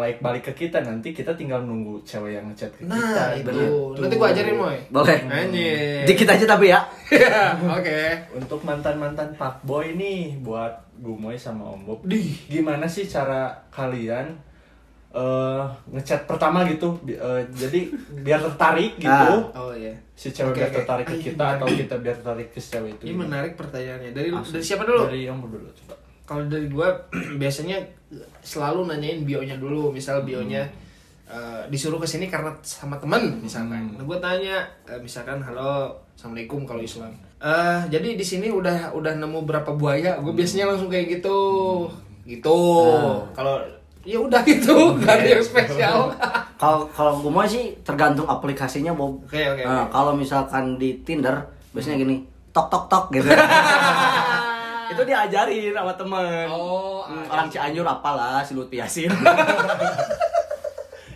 like 0.04 0.20
balik 0.20 0.44
ke 0.44 0.52
kita 0.60 0.78
nanti 0.78 1.10
kita 1.10 1.32
tinggal 1.32 1.58
nunggu 1.58 2.04
cewek 2.04 2.36
yang 2.36 2.44
ngechat 2.46 2.68
ke 2.70 2.84
kita. 2.84 2.92
Nah, 2.92 3.32
itu. 3.32 3.48
Gitu. 3.48 3.96
Nanti 3.96 4.14
gua 4.14 4.28
ajarin, 4.28 4.54
Moy. 4.54 4.76
Boleh. 4.88 5.18
Anjir. 5.24 6.04
Dikit 6.04 6.28
aja 6.28 6.44
tapi 6.46 6.68
ya. 6.68 6.80
Oke. 7.72 8.00
Untuk 8.32 8.60
mantan-mantan 8.60 9.32
fuckboy 9.32 9.92
nih 9.92 10.36
buat 10.38 10.72
Gumoy 10.94 11.34
sama 11.34 11.64
Om 11.70 11.82
Bob. 11.82 12.00
Di. 12.04 12.20
Gimana 12.46 12.84
sih 12.84 13.04
cara 13.04 13.48
kalian 13.68 14.52
eh 15.10 15.62
ngechat 15.88 16.26
pertama 16.26 16.66
gitu 16.66 16.98
Bi- 17.00 17.14
eh, 17.14 17.46
jadi 17.48 17.86
biar 18.18 18.42
tertarik 18.42 18.98
gitu 18.98 19.06
Ah. 19.06 19.46
Oh 19.54 19.70
iya. 19.72 19.94
si 20.12 20.28
cewek 20.28 20.50
Oke, 20.50 20.58
biar 20.58 20.68
oke. 20.68 20.76
tertarik 20.76 21.06
ke 21.08 21.16
kita 21.24 21.44
atau 21.54 21.66
kita 21.66 21.94
biar 21.96 22.14
tertarik 22.18 22.50
ke 22.50 22.58
si 22.58 22.68
cewek 22.68 22.90
itu 22.92 23.02
Ini 23.04 23.10
gimana? 23.12 23.26
menarik 23.30 23.52
pertanyaannya. 23.54 24.10
Dari 24.10 24.28
dari 24.34 24.58
siapa 24.60 24.82
dulu? 24.82 25.06
dari 25.06 25.22
Om 25.24 25.38
Bob 25.38 25.50
dulu 25.52 25.70
coba 25.72 25.94
Kalau 26.24 26.48
dari 26.48 26.66
gua 26.68 26.88
biasanya 27.40 27.80
selalu 28.40 28.88
nanyain 28.88 29.22
bionya 29.22 29.56
dulu. 29.56 29.92
Misal 29.92 30.24
bionya 30.24 30.64
eh, 31.24 31.62
disuruh 31.68 31.96
ke 31.96 32.08
sini 32.08 32.26
karena 32.26 32.52
sama 32.60 32.96
temen 32.96 33.40
misalkan. 33.40 33.92
Hmm. 33.92 33.96
Nah, 34.00 34.04
gua 34.04 34.18
tanya 34.18 34.64
eh, 34.84 34.96
misalkan 34.98 35.40
halo, 35.40 35.92
assalamualaikum 36.16 36.64
kalau 36.64 36.80
Islam. 36.80 37.12
Eh 37.38 37.80
jadi 37.92 38.16
di 38.16 38.24
sini 38.24 38.48
udah 38.48 38.96
udah 38.96 39.20
nemu 39.20 39.44
berapa 39.44 39.68
buaya? 39.76 40.16
Gue 40.16 40.32
biasanya 40.32 40.64
langsung 40.72 40.88
kayak 40.88 41.20
gitu, 41.20 41.36
gitu. 42.24 42.56
Kalau 43.36 43.60
ya 44.00 44.16
udah 44.16 44.40
gitu, 44.48 44.96
nggak 44.96 45.12
ada 45.12 45.28
yang 45.28 45.44
spesial. 45.44 46.08
Kalau 46.64 46.88
kalau 46.88 47.20
gue 47.20 47.28
mau 47.28 47.44
sih 47.44 47.76
tergantung 47.84 48.24
aplikasinya 48.24 48.96
Bob. 48.96 49.20
Oke, 49.28 49.36
oke, 49.36 49.60
Nah, 49.68 49.84
oke. 49.84 49.92
kalau 49.92 50.16
misalkan 50.16 50.80
di 50.80 50.96
Tinder 51.04 51.36
biasanya 51.76 52.00
gini, 52.00 52.24
tok 52.56 52.72
tok 52.72 52.88
tok 52.88 53.04
gitu. 53.12 53.28
itu 54.86 55.02
diajarin 55.02 55.72
sama 55.72 55.92
temen. 55.94 56.44
Oh, 56.46 57.02
Hmm, 57.04 57.20
orang 57.26 57.46
Cianjur 57.46 57.82
apalah 57.82 58.40
si 58.40 58.52
Lutfi 58.52 58.76
Yasin. 58.76 59.08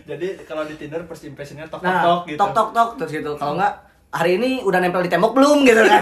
jadi 0.05 0.25
kalau 0.43 0.63
di 0.63 0.73
Tinder 0.75 0.99
first 1.03 1.23
impressionnya 1.23 1.65
tok 1.65 1.79
tok 1.79 1.95
tok 1.95 2.19
gitu 2.25 2.35
tok 2.35 2.49
tok 2.51 2.67
tok 2.71 2.89
terus 2.97 3.09
gitu. 3.11 3.31
Kalau 3.35 3.55
enggak 3.55 3.73
hari 4.09 4.35
ini 4.35 4.59
udah 4.61 4.77
nempel 4.79 5.01
di 5.01 5.07
tembok 5.07 5.31
belum 5.33 5.63
gitu 5.63 5.81
kan. 5.83 6.01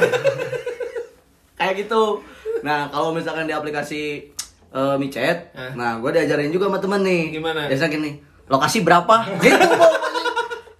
Kayak 1.57 1.73
gitu. 1.81 2.21
Nah, 2.59 2.87
kalau 2.87 3.11
misalkan 3.11 3.43
di 3.43 3.51
aplikasi 3.51 4.29
eh, 4.69 4.95
micet, 4.95 5.51
Eh. 5.51 5.71
nah 5.73 5.97
gue 5.97 6.09
diajarin 6.09 6.49
juga 6.49 6.67
sama 6.67 6.77
temen 6.77 6.99
nih. 7.01 7.21
Gimana? 7.33 7.65
Biasa 7.65 7.83
gini, 7.87 8.17
lokasi 8.45 8.77
berapa? 8.81 9.13
gitu. 9.39 9.65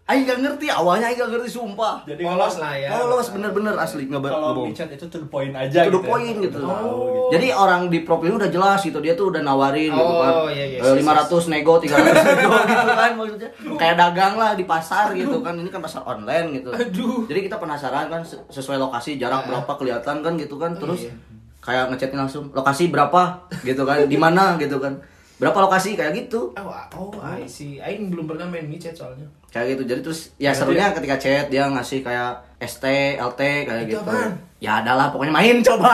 Aing 0.07 0.23
gak 0.23 0.39
ngerti, 0.39 0.71
awalnya 0.71 1.11
Aing 1.11 1.19
gak 1.19 1.29
ngerti, 1.29 1.51
sumpah. 1.51 1.99
jadi 2.01 2.23
Polos 2.23 2.55
lah 2.57 2.71
ya. 2.73 2.95
Polos 2.95 3.27
bener-bener 3.27 3.75
asli 3.75 4.07
nggak 4.07 4.23
kalau 4.23 4.55
bohong. 4.55 4.71
micet 4.71 4.87
itu 4.87 5.03
to 5.05 5.19
the 5.19 5.27
point 5.27 5.51
aja 5.51 5.83
To 5.83 5.91
the 5.91 5.99
gitu 5.99 6.07
ya. 6.07 6.39
gitu. 6.41 6.59
Oh. 6.63 6.71
gitu. 6.71 7.27
Jadi 7.27 7.47
orang 7.51 7.91
di 7.91 7.99
profilnya 8.01 8.39
udah 8.39 8.49
jelas 8.49 8.79
gitu, 8.79 8.95
dia 8.97 9.13
tuh 9.13 9.27
udah 9.29 9.43
nawarin 9.43 9.91
gitu 9.91 10.13
kan. 10.17 10.31
Oh, 10.33 10.47
iya, 10.47 10.63
iya, 10.65 10.79
Eh, 10.79 10.95
yes, 10.95 11.03
500 11.03 11.51
nego, 11.51 11.75
300 11.75 11.99
nego 12.23 12.55
gitu 12.71 12.93
kan 12.93 13.11
maksudnya. 13.13 13.49
Kayak 13.75 13.95
dagang 13.99 14.33
lah 14.33 14.51
di 14.53 14.63
pasar 14.63 15.11
gitu 15.11 15.37
kan. 15.37 15.53
Ini 15.53 15.67
kan 15.67 15.83
pasar 15.83 16.01
online 16.01 16.47
gitu. 16.55 16.71
Aduh. 16.71 17.27
Jadi 17.27 17.39
kita 17.43 17.59
penasaran 17.59 18.07
kan 18.07 18.23
se- 18.23 18.39
sesuai 18.47 18.79
lokasi, 18.79 19.19
jarak 19.19 19.43
berapa 19.43 19.71
kelihatan 19.75 20.23
kan 20.23 20.33
gitu 20.33 20.55
kan. 20.55 20.71
Terus 20.73 21.03
iya. 21.03 21.13
kayak 21.59 21.91
ngechatin 21.91 22.15
langsung, 22.17 22.47
lokasi 22.49 22.87
berapa 22.87 23.43
gitu 23.61 23.83
kan. 23.83 24.07
Di 24.07 24.15
mana 24.15 24.55
gitu 24.55 24.79
kan. 24.79 24.95
Berapa 25.37 25.57
lokasi 25.59 25.93
kayak 25.93 26.17
gitu. 26.17 26.49
Oh, 26.51 26.73
oh, 26.97 27.21
I 27.21 27.45
see. 27.45 27.77
Aing 27.77 28.09
belum 28.09 28.25
pernah 28.25 28.45
main 28.45 28.65
micet 28.65 28.91
soalnya. 28.91 29.25
Kayak 29.47 29.77
gitu. 29.77 29.83
Jadi 29.87 30.01
terus 30.01 30.19
ya 30.35 30.49
Berarti- 30.49 30.59
serunya 30.59 30.85
ketika 30.91 31.15
chat 31.15 31.45
dia 31.47 31.63
ngasih 31.67 31.99
kayak 32.01 32.31
ST, 32.59 32.85
LT 33.15 33.41
kayak 33.63 33.83
Itu 33.83 33.89
gitu. 33.93 34.01
apaan? 34.03 34.31
Ya 34.57 34.81
adalah 34.81 35.13
pokoknya 35.13 35.33
main 35.35 35.57
coba. 35.61 35.93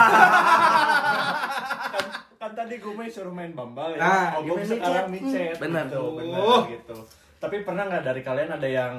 kan, 1.92 2.04
kan 2.34 2.50
tadi 2.54 2.74
gue 2.76 2.92
main 2.94 3.10
suruh 3.10 3.28
main 3.30 3.52
Bumble 3.52 3.92
ya. 3.92 3.98
Nah, 3.98 4.24
oh, 4.34 4.40
gue 4.42 4.54
gimana 4.54 4.64
sekarang 4.66 5.06
micet? 5.08 5.28
micet. 5.28 5.54
Bener. 5.60 5.84
Gitu, 5.86 6.02
bener 6.14 6.40
Oh. 6.40 6.60
gitu. 6.64 6.96
Tapi 7.36 7.56
pernah 7.60 7.84
nggak 7.84 8.02
dari 8.02 8.22
kalian 8.22 8.50
ada 8.50 8.64
yang 8.66 8.94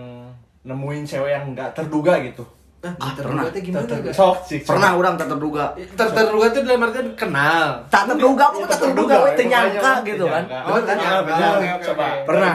nemuin 0.62 1.04
cewek 1.04 1.32
yang 1.32 1.46
nggak 1.52 1.74
terduga 1.74 2.22
gitu? 2.22 2.46
Nah, 2.86 2.94
Ah, 3.02 3.12
terduga 3.12 3.50
pernah. 3.50 3.66
gimana 3.66 3.86
Ter- 3.90 4.02
gak? 4.06 4.14
Sok 4.14 4.38
sih. 4.46 4.60
Pernah 4.62 4.92
orang 4.94 5.14
tak 5.18 5.28
terduga. 5.28 5.66
Ter 5.74 6.08
terduga 6.08 6.46
tuh 6.48 6.62
dalam 6.62 6.86
artian 6.86 7.08
kenal. 7.18 7.68
Tak 7.90 8.04
terduga, 8.06 8.44
pokoknya 8.48 8.70
tak 8.70 8.80
terduga, 8.80 9.16
we 9.18 9.30
ya, 9.34 9.34
pokoknya 9.34 9.92
gitu 10.06 10.26
kan. 10.30 10.44
Oh, 10.64 10.78
ternyangka. 10.80 11.34
Coba. 11.82 12.06
oke. 12.06 12.26
Pernah. 12.30 12.52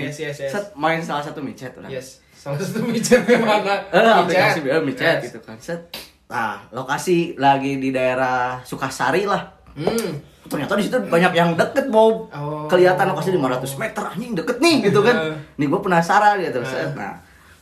Yes, 0.00 0.16
yes. 0.18 0.36
Set 0.48 0.64
main 0.74 0.98
salah 0.98 1.20
satu 1.20 1.44
micet 1.44 1.76
udah. 1.76 1.92
Yes. 1.92 2.24
Sama 2.32 2.56
satu 2.56 2.80
micet 2.82 3.20
gimana? 3.22 3.84
Eh, 3.92 4.00
aplikasi 4.00 4.64
eh, 4.64 4.80
micet 4.80 5.16
gitu 5.22 5.38
kan. 5.38 5.60
Set. 5.60 5.92
Nah, 6.26 6.64
lokasi 6.70 7.36
lagi 7.36 7.76
di 7.76 7.90
daerah 7.90 8.62
Sukasari 8.62 9.28
lah. 9.28 9.44
Hmm. 9.70 10.24
Ternyata 10.42 10.72
di 10.72 10.82
situ 10.82 10.96
banyak 10.96 11.30
yang 11.30 11.52
deket 11.52 11.86
mau 11.86 12.26
Oh. 12.26 12.64
kelihatan 12.64 13.06
lokasi 13.06 13.30
500 13.30 13.76
meter 13.76 14.02
anjing 14.08 14.32
deket 14.32 14.56
nih 14.56 14.88
gitu 14.88 14.98
kan. 15.00 15.16
Eh. 15.28 15.36
Nih 15.58 15.66
gue 15.68 15.80
penasaran 15.80 16.40
gitu. 16.40 16.58
Eh. 16.58 16.66
Set. 16.66 16.90
Nah, 16.96 17.20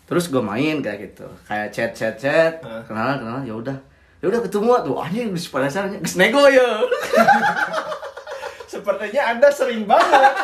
terus 0.08 0.24
gue 0.26 0.40
main 0.40 0.80
kayak 0.80 0.98
gitu. 1.06 1.28
Kayak 1.44 1.68
chat 1.68 1.90
chat 1.92 2.14
chat, 2.14 2.52
Eh. 2.58 2.82
kenalan 2.82 3.20
kenalan 3.20 3.44
ya 3.44 3.54
udah. 3.54 3.76
Ya 4.18 4.26
udah 4.26 4.40
ketemu 4.40 4.72
tuh 4.82 4.96
anjing 4.96 5.30
geus 5.30 5.46
penasaran 5.46 5.94
geus 5.94 6.16
nego 6.16 6.48
ya. 6.48 6.64
Sepertinya 8.66 9.22
Anda 9.30 9.48
sering 9.48 9.84
banget. 9.84 10.32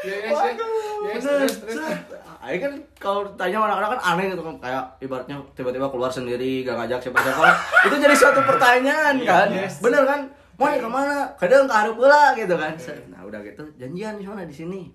Yes, 0.00 0.32
Bener, 0.32 1.20
terus, 1.20 1.60
terus. 1.60 1.76
set. 1.76 2.00
Aing 2.40 2.56
kan 2.56 2.72
kalau 2.96 3.20
tanya 3.36 3.60
anak-anak 3.60 4.00
kan 4.00 4.16
aneh 4.16 4.32
gitu 4.32 4.40
kan 4.40 4.56
kayak 4.56 4.80
ibaratnya 4.98 5.36
tiba-tiba 5.52 5.92
keluar 5.92 6.08
sendiri 6.08 6.64
gak 6.64 6.72
ngajak 6.72 7.04
siapa-siapa 7.04 7.44
itu 7.84 7.96
jadi 8.00 8.16
suatu 8.16 8.40
pertanyaan 8.40 9.20
kan 9.20 9.52
Yes. 9.52 9.84
bener 9.84 10.08
kan 10.08 10.24
mau 10.56 10.72
ya 10.72 10.80
ke 10.80 10.88
mana 10.88 11.28
kadang 11.36 11.68
ke 11.68 11.74
Arab 11.76 12.00
lah 12.00 12.32
gitu 12.32 12.56
kan 12.56 12.72
Set. 12.80 12.96
nah 13.08 13.20
udah 13.20 13.44
gitu 13.44 13.60
janjian 13.76 14.16
di 14.16 14.24
sana 14.24 14.40
di 14.40 14.56
sini 14.56 14.88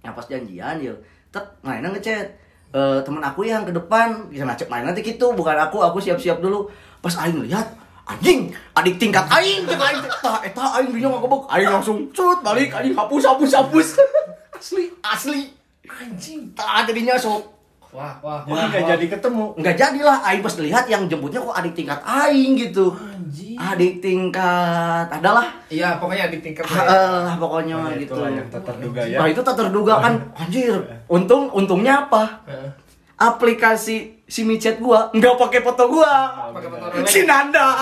yang 0.00 0.14
pas 0.14 0.22
janjian 0.22 0.78
ya 0.78 0.94
tek 1.28 1.42
mainan 1.60 1.90
ngechat 1.90 2.30
Eh 2.76 2.98
teman 3.00 3.24
aku 3.24 3.48
yang 3.48 3.64
ke 3.64 3.72
depan. 3.72 4.28
Bisa 4.28 4.44
ngacep 4.44 4.68
main 4.68 4.84
nanti 4.84 5.00
gitu. 5.00 5.32
Bukan 5.32 5.56
aku 5.56 5.80
aku 5.80 5.96
siap-siap 5.96 6.44
dulu. 6.44 6.68
Pas 7.00 7.16
Aing 7.24 7.40
lihat 7.48 7.72
anjing 8.04 8.52
adik 8.76 9.00
tingkat 9.00 9.24
aing. 9.32 9.64
Cek 9.64 9.80
aing 9.80 10.04
tah 10.20 10.44
eta 10.44 10.64
aing 10.76 10.92
bingung 10.92 11.16
ngobok 11.16 11.48
aing 11.48 11.72
langsung 11.72 12.12
cut 12.12 12.44
balik. 12.44 12.68
Anjing 12.76 12.92
hapus 12.92 13.24
hapus 13.24 13.50
hapus. 13.56 13.88
Asli 14.60 14.92
asli. 15.00 15.42
Anjing. 15.88 16.52
tah 16.52 16.84
jadinya 16.84 17.16
sok 17.16 17.55
Wah, 17.96 18.12
wah, 18.20 18.38
Jadi 18.42 18.50
wah. 18.52 18.66
nggak 18.68 18.78
wah. 18.78 18.88
jadi 18.92 19.04
ketemu. 19.08 19.44
nggak 19.56 19.74
jadilah 19.74 20.16
aing 20.22 20.42
pas 20.44 20.54
lihat 20.58 20.84
yang 20.84 21.02
jemputnya 21.06 21.38
kok 21.40 21.54
adik 21.54 21.72
tingkat 21.72 21.98
aing 22.04 22.52
gitu 22.54 22.86
Anjing. 22.92 23.56
adik 23.56 23.92
tingkat 23.98 25.06
adalah 25.08 25.46
Iya, 25.66 25.96
pokoknya 25.96 26.28
di 26.28 26.38
tingkat 26.38 26.62
lah 26.66 26.76
ya. 26.76 26.84
lah 27.24 27.34
pokoknya 27.34 27.74
Nah, 27.78 27.90
gitu 27.96 28.12
itulah 28.12 28.30
yang 28.30 28.46
tak 28.46 28.62
terduga 28.62 29.00
ya. 29.02 29.16
Nah 29.16 29.26
itu 29.26 29.40
tak 29.40 29.54
terduga 29.56 29.92
kan 29.98 30.12
anjir. 30.38 30.74
Untung 31.08 31.48
untungnya 31.50 32.04
apa? 32.04 32.22
Heeh. 32.44 32.68
Aplikasi 33.16 33.96
si 34.22 34.40
micet 34.44 34.76
gua 34.76 35.08
nggak 35.10 35.34
pakai 35.34 35.60
foto 35.60 35.82
gua. 35.88 36.12
Pakai 36.52 36.68
foto. 36.68 36.84
Si 37.08 37.24
Nanda. 37.24 37.64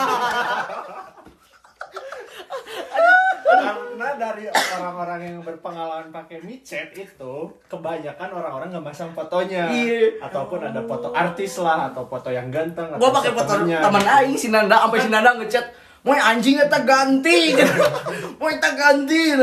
Karena 4.05 4.21
dari 4.21 4.45
orang-orang 4.53 5.21
yang 5.25 5.37
berpengalaman 5.41 6.13
pakai 6.13 6.45
micet 6.45 6.93
itu 6.93 7.35
kebanyakan 7.73 8.37
orang-orang 8.37 8.69
nggak 8.69 8.85
masang 8.85 9.09
fotonya. 9.17 9.73
Iya. 9.73 10.21
Ataupun 10.21 10.61
ada 10.61 10.85
foto 10.85 11.09
artis 11.17 11.57
lah 11.57 11.89
atau 11.89 12.05
foto 12.05 12.29
yang 12.29 12.53
ganteng. 12.53 12.93
Gua 13.01 13.09
pakai 13.09 13.33
foto 13.33 13.65
teman 13.65 14.05
aing 14.05 14.37
si 14.37 14.53
Nanda 14.53 14.85
sampai 14.85 15.01
si 15.01 15.09
Nanda 15.09 15.33
ngechat, 15.41 15.73
"Moy 16.05 16.21
anjing 16.21 16.61
eta 16.61 16.85
ganti." 16.85 17.57
Moy 18.45 18.61
eta 18.61 18.77
ganti. 18.77 19.41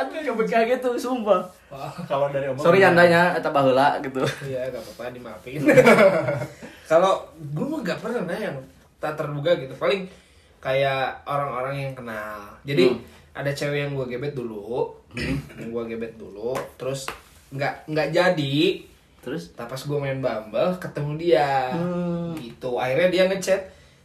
Aduh 0.00 0.20
coba 0.32 0.42
kayak 0.48 0.80
gitu 0.80 0.88
sumpah. 0.96 1.44
Wah. 1.68 1.92
Kalau 2.08 2.32
dari 2.32 2.48
omong 2.48 2.64
Sorry 2.64 2.80
Andanya 2.80 3.36
eta 3.36 3.52
baheula 3.52 4.00
gitu. 4.00 4.24
Iya, 4.48 4.72
gak 4.72 4.80
apa-apa 4.88 5.12
dimaafin. 5.12 5.60
Kalau 6.90 7.28
gue 7.36 7.66
mah 7.68 7.84
gak 7.84 8.00
pernah 8.00 8.24
yang 8.32 8.56
tak 8.96 9.20
terduga 9.20 9.52
gitu. 9.60 9.76
Paling 9.76 10.08
kayak 10.64 11.20
orang-orang 11.28 11.74
yang 11.76 11.92
kenal. 11.92 12.56
Jadi 12.64 12.88
Hmm. 12.88 13.17
Ada 13.38 13.48
cewek 13.48 13.78
yang 13.80 13.94
gue 13.94 14.06
gebet 14.08 14.34
dulu, 14.34 14.90
yang 15.54 15.70
gue 15.70 15.84
gebet 15.88 16.10
dulu, 16.14 16.58
terus 16.74 17.06
nggak 17.48 17.86
nggak 17.86 18.08
jadi. 18.10 18.58
Terus 19.18 19.52
Tapi 19.52 19.68
pas 19.68 19.78
gue 19.80 19.98
main 19.98 20.18
Bumble 20.18 20.74
ketemu 20.76 21.12
dia, 21.16 21.70
Hmm. 21.70 22.34
gitu. 22.34 22.74
Akhirnya 22.76 23.08
dia 23.08 23.24
ngechat. 23.26 23.60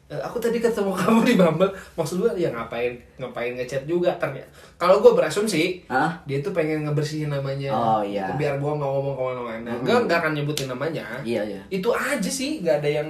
"Eh, 0.06 0.20
Aku 0.20 0.38
tadi 0.38 0.58
ketemu 0.58 0.94
kamu 1.00 1.20
di 1.24 1.34
Bumble. 1.34 1.70
Maksud 1.94 2.20
gue 2.20 2.32
ya 2.36 2.50
ngapain 2.50 2.94
ngapain 3.18 3.54
ngechat 3.54 3.84
juga 3.84 4.13
ternyata. 4.16 4.46
Kalau 4.75 5.00
gue 5.00 5.10
berasumsi 5.12 5.82
ah 5.88 6.13
dia 6.24 6.38
tuh 6.40 6.52
pengen 6.52 6.84
ngebersihin 6.84 7.28
namanya 7.28 7.72
Oh, 7.72 8.02
iya. 8.02 8.28
Gitu, 8.28 8.38
biar 8.38 8.58
gua 8.58 8.75
nggak 8.75 8.92
ngomong 8.92 9.16
ke 9.16 9.24
mana-mana 9.24 9.70
Mm-mm. 9.72 9.82
Gua 9.82 9.98
nggak 10.04 10.18
akan 10.20 10.32
nyebutin 10.34 10.68
namanya 10.68 11.06
iya 11.24 11.42
iya. 11.42 11.62
itu 11.68 11.90
aja 11.90 12.30
sih 12.30 12.60
nggak 12.60 12.78
ada 12.80 12.90
yang 12.92 13.08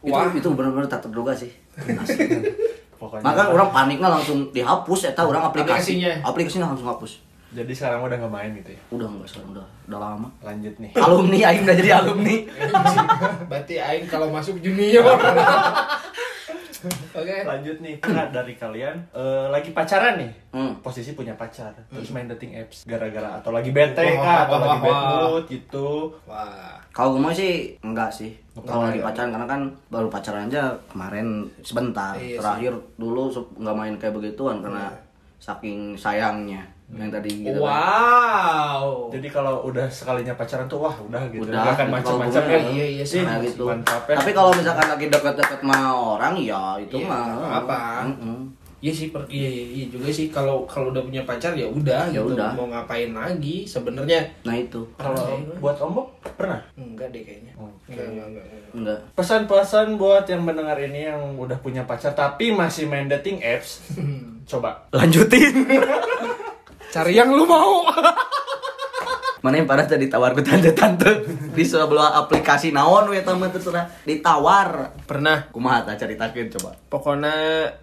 Itu 0.00 0.10
wah 0.10 0.26
itu 0.28 0.48
benar-benar 0.50 0.84
tak 0.86 1.04
terduga 1.04 1.30
sih. 1.32 1.52
Pokoknya. 3.04 3.24
Maka 3.28 3.42
orang 3.52 3.68
paniknya 3.68 4.08
langsung 4.08 4.48
dihapus 4.48 5.00
eta 5.12 5.22
orang 5.28 5.44
aplikasi. 5.44 6.00
Aplikasinya. 6.00 6.12
Aplikasinya 6.24 6.66
langsung 6.72 6.88
hapus. 6.88 7.12
Jadi 7.54 7.70
sekarang 7.70 8.02
udah 8.02 8.16
nggak 8.18 8.32
main 8.32 8.50
gitu 8.58 8.70
ya. 8.74 8.80
Udah 8.90 9.06
enggak 9.06 9.28
sekarang 9.30 9.48
udah 9.54 9.66
udah 9.86 9.98
lama. 10.00 10.28
Lanjut 10.42 10.74
nih. 10.80 10.90
Alumni 10.96 11.38
aing 11.44 11.62
udah 11.62 11.76
jadi 11.76 11.90
alumni. 12.00 12.36
berarti 13.52 13.74
aing 13.78 14.06
kalau 14.08 14.32
masuk 14.32 14.58
junior 14.58 15.04
oke 16.92 17.36
Lanjut 17.44 17.76
nih. 17.80 17.96
Nah, 18.04 18.26
dari 18.28 18.54
kalian 18.54 18.96
eh, 19.12 19.46
lagi 19.48 19.70
pacaran 19.70 20.20
nih. 20.20 20.32
Hmm. 20.54 20.72
Posisi 20.80 21.14
punya 21.14 21.34
pacar, 21.34 21.74
terus 21.90 22.14
main 22.14 22.30
dating 22.30 22.54
apps 22.54 22.86
gara-gara 22.86 23.42
atau 23.42 23.50
lagi 23.50 23.74
bete 23.74 24.02
Wah, 24.14 24.22
kah 24.22 24.38
atau 24.46 24.54
wah, 24.54 24.62
lagi 24.62 24.78
bad 24.80 25.02
mood 25.10 25.44
gitu. 25.50 25.88
wah 26.28 26.78
Kalau 26.94 27.18
gue 27.18 27.32
sih 27.34 27.74
enggak 27.82 28.10
sih. 28.10 28.30
Kalau 28.54 28.86
lagi 28.86 29.02
ya? 29.02 29.06
pacaran 29.10 29.30
karena 29.34 29.46
kan 29.50 29.60
baru 29.90 30.06
pacaran 30.06 30.46
aja 30.46 30.70
kemarin 30.86 31.42
sebentar. 31.66 32.14
Iya 32.14 32.22
sih. 32.22 32.38
Terakhir 32.38 32.72
dulu 32.94 33.30
sup- 33.30 33.54
nggak 33.58 33.74
main 33.74 33.94
kayak 33.98 34.14
begituan 34.14 34.62
karena 34.62 34.94
saking 35.42 35.98
sayangnya 35.98 36.73
yang 36.86 37.08
tadi 37.08 37.30
gitu. 37.40 37.58
kan. 37.58 37.64
wow 37.64 38.84
Jadi 39.08 39.28
kalau 39.28 39.64
udah 39.64 39.86
sekalinya 39.88 40.34
pacaran 40.34 40.64
tuh 40.64 40.78
wah 40.78 40.94
udah 40.94 41.22
gitu. 41.28 41.42
Udah, 41.42 41.56
Nggak 41.56 41.74
akan 41.74 41.86
gitu. 41.86 41.94
macam-macam 41.96 42.32
Kalau 42.36 42.52
kan. 42.54 42.62
iya, 42.70 42.86
iya 42.92 43.04
sih. 43.04 43.20
Nah, 43.20 43.38
gitu. 43.40 43.64
Mantap 43.64 44.02
ya. 44.04 44.14
Tapi 44.14 44.30
kalau 44.30 44.50
misalkan 44.52 44.86
lagi 44.88 45.06
dekat-dekat 45.08 45.58
sama 45.58 45.78
orang 45.90 46.34
ya 46.36 46.62
itu 46.76 46.96
Iya, 46.96 47.06
mah 47.06 47.22
nggak 47.26 47.50
apa-apa. 47.50 47.78
Mm-mm. 48.06 48.38
Iya 48.78 48.92
sih, 48.92 49.08
per, 49.08 49.24
iya, 49.26 49.48
iya, 49.48 49.64
iya 49.74 49.84
juga 49.88 50.12
sih 50.12 50.28
kalau 50.28 50.68
kalau 50.68 50.92
udah 50.92 51.00
punya 51.00 51.24
pacar 51.24 51.56
ya 51.56 51.64
udah 51.64 52.04
Ya 52.06 52.20
gitu 52.20 52.36
udah. 52.36 52.52
mau 52.52 52.68
ngapain 52.68 53.08
lagi 53.10 53.64
sebenarnya 53.64 54.20
Nah 54.44 54.52
itu. 54.54 54.84
Kalau 54.94 55.24
buat 55.56 55.80
ombok 55.80 56.04
pernah? 56.36 56.60
enggak 56.74 57.08
deh 57.08 57.24
kayaknya 57.24 57.56
Oke. 57.56 57.72
enggak, 57.88 58.06
enggak, 58.06 58.26
enggak, 58.28 58.44
enggak. 58.44 58.70
Enggak. 58.76 58.98
Pesan-pesan 59.16 59.96
buat 59.96 60.28
yang 60.28 60.44
mendengar 60.44 60.76
ini 60.78 61.08
yang 61.08 61.32
udah 61.34 61.56
punya 61.58 61.82
pacar 61.82 62.12
tapi 62.12 62.52
masih 62.52 62.84
main 62.84 63.08
dating 63.08 63.40
apps. 63.40 63.80
Coba. 64.44 64.84
Lanjutin. 64.92 65.64
cari 66.94 67.18
yang 67.18 67.34
lu 67.34 67.42
mau. 67.42 67.90
Mana 69.44 69.60
yang 69.60 69.68
parah 69.68 69.84
tadi 69.84 70.08
ditawar 70.08 70.32
ku 70.32 70.40
tante-tante. 70.40 71.26
Di 71.52 71.64
sebuah 71.66 72.16
aplikasi 72.24 72.72
naon 72.72 73.12
we 73.12 73.20
tamu 73.20 73.50
terserah. 73.50 73.90
Ditawar. 74.06 74.94
pernah. 75.04 75.52
Kumaha 75.52 75.84
tah 75.84 76.00
caritakeun 76.00 76.48
coba. 76.56 76.70
pokoknya 76.88 77.34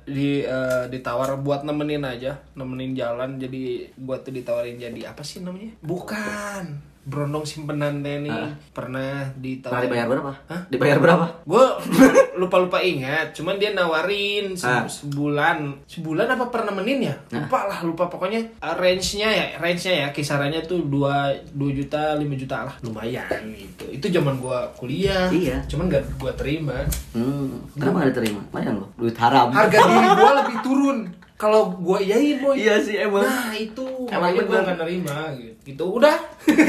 di 0.08 0.42
eh, 0.42 0.90
ditawar 0.90 1.38
buat 1.44 1.62
nemenin 1.62 2.02
aja 2.02 2.42
nemenin 2.58 2.98
jalan. 2.98 3.38
Jadi 3.38 3.94
gua 4.00 4.18
tuh 4.24 4.34
ditawarin 4.34 4.82
jadi 4.82 5.14
apa 5.14 5.22
sih 5.22 5.46
namanya? 5.46 5.78
Bukan 5.86 6.91
berondong 7.04 7.42
simpenan 7.42 8.00
teh 8.00 8.20
nih 8.20 8.30
Hah? 8.30 8.54
pernah 8.72 9.26
Pernah 9.26 9.34
ditawarin 9.36 9.84
dibayar 9.84 10.08
berapa? 10.08 10.32
Hah? 10.46 10.62
Dibayar 10.68 10.98
berapa? 10.98 11.26
gue 11.44 11.66
lupa 12.40 12.58
lupa 12.58 12.78
ingat 12.80 13.32
cuman 13.32 13.56
dia 13.56 13.72
nawarin 13.72 14.54
se- 14.54 14.64
Ah. 14.64 14.86
sebulan 14.86 15.82
sebulan 15.84 16.30
apa 16.30 16.46
per 16.48 16.62
nemenin 16.64 17.00
ya 17.04 17.16
Nah. 17.32 17.42
lupa 17.42 17.60
lah 17.66 17.80
lupa 17.82 18.06
pokoknya 18.06 18.42
uh, 18.58 18.76
range 18.76 19.18
nya 19.18 19.30
ya 19.30 19.46
range 19.58 19.82
nya 19.84 19.94
ya 20.00 20.08
kisarannya 20.10 20.62
tuh 20.62 20.82
2 20.84 21.54
2 21.54 21.58
juta 21.76 22.14
5 22.14 22.22
juta 22.38 22.58
lah 22.64 22.76
lumayan 22.82 23.26
gitu 23.52 23.86
itu 23.90 24.06
zaman 24.12 24.38
gua 24.38 24.70
kuliah 24.72 25.26
Iya. 25.28 25.62
cuman 25.66 25.86
gak 25.88 26.06
gua 26.16 26.32
terima 26.34 26.86
Hmm, 27.12 27.50
kenapa 27.74 27.98
gak 28.00 28.10
diterima? 28.14 28.40
Lumayan 28.48 28.74
loh, 28.78 28.88
duit 28.96 29.16
haram. 29.16 29.50
harga 29.50 29.78
diri 29.80 30.08
gua 30.14 30.32
lebih 30.40 30.58
turun 30.62 30.98
kalau 31.42 31.74
gua 31.74 31.98
iyain 31.98 32.38
boy 32.38 32.54
Iya 32.54 32.78
sih 32.78 33.02
emang. 33.02 33.26
nah 33.26 33.50
itu 33.50 33.82
Emang 34.06 34.30
bener. 34.30 34.62
gak 34.62 34.78
nerima 34.78 35.34
gitu 35.34 35.58
gitu 35.66 35.84
udah 35.98 36.14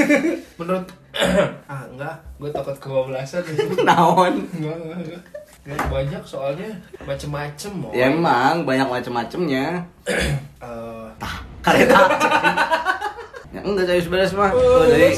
menurut 0.59 0.89
ah 1.69 1.85
enggak 1.85 2.17
gua 2.41 2.49
takut 2.49 2.77
kebablasan 2.81 3.45
Naon? 3.89 4.41
Enggak, 4.57 4.77
enggak, 4.81 5.21
banyak 5.87 6.23
soalnya 6.25 6.73
macem-macem 7.05 7.71
mau. 7.71 7.93
Ya 7.93 8.09
emang 8.09 8.65
banyak 8.65 8.89
macam-macamnya. 8.89 9.85
Eh, 10.63 11.07
Tah, 11.19 11.37
kareta. 11.61 12.01
ya 13.55 13.61
enggak 13.61 13.85
saya 13.85 14.01
beres 14.07 14.33
mah. 14.33 14.55
Oh, 14.55 14.87
jadi. 14.87 15.11